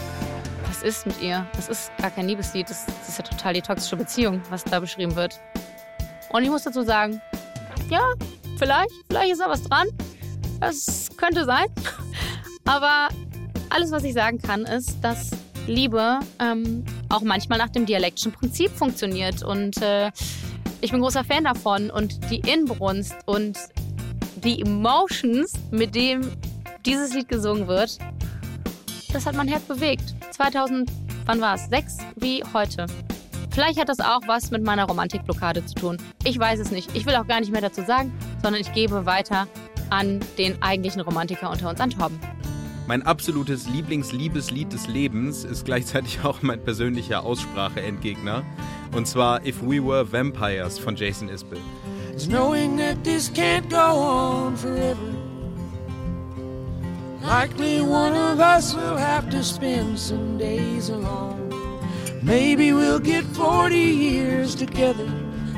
[0.68, 1.48] was ist mit ihr?
[1.56, 4.80] Das ist gar kein Liebeslied, das, das ist ja total die toxische Beziehung, was da
[4.80, 5.40] beschrieben wird.
[6.30, 7.20] Und ich muss dazu sagen,
[7.90, 8.02] ja,
[8.60, 9.88] vielleicht, vielleicht ist da was dran.
[10.60, 11.66] Das könnte sein.
[12.66, 13.08] Aber
[13.72, 15.32] alles, was ich sagen kann, ist, dass
[15.66, 19.42] Liebe ähm, auch manchmal nach dem dialektischen Prinzip funktioniert.
[19.42, 20.12] Und äh,
[20.82, 21.90] ich bin großer Fan davon.
[21.90, 23.58] Und die Inbrunst und
[24.36, 26.32] die Emotions, mit dem
[26.86, 27.98] dieses Lied gesungen wird,
[29.14, 30.16] das hat mein Herz bewegt.
[30.32, 30.92] 2000,
[31.26, 31.66] wann war es?
[31.66, 32.86] Sechs wie heute.
[33.52, 35.98] Vielleicht hat das auch was mit meiner Romantikblockade zu tun.
[36.24, 36.96] Ich weiß es nicht.
[36.96, 39.48] Ich will auch gar nicht mehr dazu sagen, sondern ich gebe weiter
[39.90, 42.20] an den eigentlichen Romantiker unter uns, an Torben.
[42.88, 48.44] Mein absolutes Lieblingsliebeslied des Lebens ist gleichzeitig auch mein persönlicher Aussprache-Endgegner.
[48.96, 51.60] Und zwar If We Were Vampires von Jason Isbell.
[52.20, 55.29] is knowing that this can't go on forever.
[57.22, 61.50] Likely one of us will have to spend some days alone.
[62.24, 65.08] Maybe we'll get 40 years together,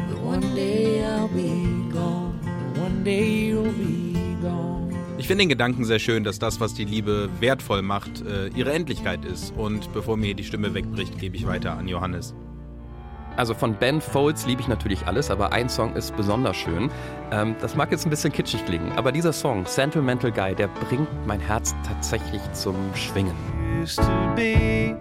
[0.09, 2.39] but one day I'll be gone.
[2.77, 4.91] One day you'll be gone.
[5.19, 8.73] Ich finde den Gedanken sehr schön, dass das, was die Liebe wertvoll macht, äh, ihre
[8.73, 9.53] Endlichkeit ist.
[9.55, 12.33] Und bevor mir die Stimme wegbricht, gebe ich weiter an Johannes.
[13.41, 16.91] Also von Ben Folds liebe ich natürlich alles, aber ein Song ist besonders schön.
[17.31, 21.07] Ähm, das mag jetzt ein bisschen kitschig klingen, aber dieser Song, Sentimental Guy, der bringt
[21.25, 23.33] mein Herz tatsächlich zum Schwingen.
[23.81, 24.95] Used to be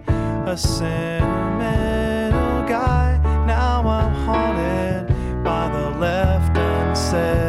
[0.47, 1.21] a sentimental
[2.65, 3.19] guy.
[3.45, 5.07] Now I'm haunted
[5.43, 7.40] by the left unsaid.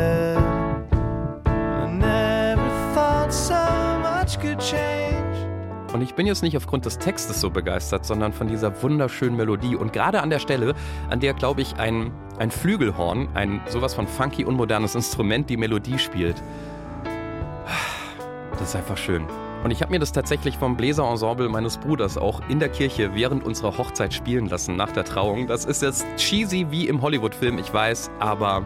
[6.02, 9.76] Und ich bin jetzt nicht aufgrund des Textes so begeistert, sondern von dieser wunderschönen Melodie.
[9.76, 10.74] Und gerade an der Stelle,
[11.08, 16.00] an der, glaube ich, ein, ein Flügelhorn, ein sowas von funky, unmodernes Instrument die Melodie
[16.00, 16.42] spielt.
[18.50, 19.24] Das ist einfach schön.
[19.62, 23.46] Und ich habe mir das tatsächlich vom Bläserensemble meines Bruders auch in der Kirche während
[23.46, 25.46] unserer Hochzeit spielen lassen, nach der Trauung.
[25.46, 28.64] Das ist jetzt cheesy wie im Hollywood-Film, ich weiß, aber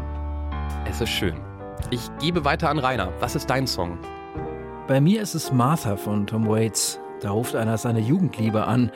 [0.89, 1.37] es ist schön.
[1.91, 3.13] Ich gebe weiter an Rainer.
[3.21, 3.99] Was ist dein Song?
[4.89, 6.99] Bei mir ist es Martha von Tom Waits.
[7.21, 8.91] Da ruft einer seine Jugendliebe an.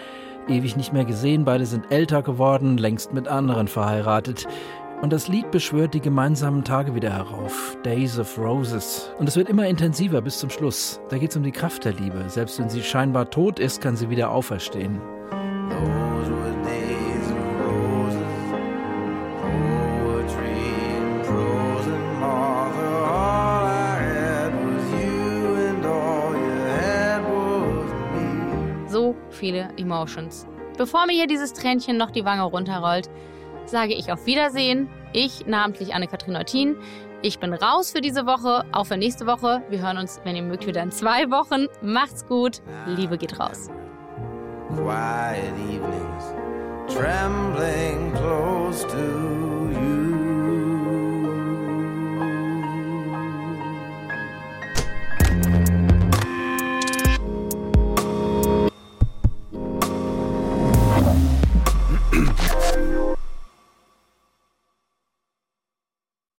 [0.48, 4.46] Ewig nicht mehr gesehen, beide sind älter geworden, längst mit anderen verheiratet.
[5.00, 7.76] Und das Lied beschwört die gemeinsamen Tage wieder herauf.
[7.84, 9.10] Days of Roses.
[9.18, 11.00] Und es wird immer intensiver bis zum Schluss.
[11.08, 12.24] Da geht es um die Kraft der Liebe.
[12.28, 15.00] Selbst wenn sie scheinbar tot ist, kann sie wieder auferstehen.
[15.70, 16.39] Those
[29.40, 30.46] viele Emotions.
[30.76, 33.10] Bevor mir hier dieses Tränchen noch die Wange runterrollt,
[33.64, 34.88] sage ich auf Wiedersehen.
[35.12, 36.76] Ich, namentlich Anne-Kathrin Eutin.
[37.22, 39.62] Ich bin raus für diese Woche, auch für nächste Woche.
[39.68, 41.66] Wir hören uns, wenn ihr mögt, wieder in zwei Wochen.
[41.82, 42.62] Macht's gut.
[42.86, 43.68] Liebe geht raus.
[44.68, 46.34] Quiet evenings,
[46.88, 48.60] trembling close.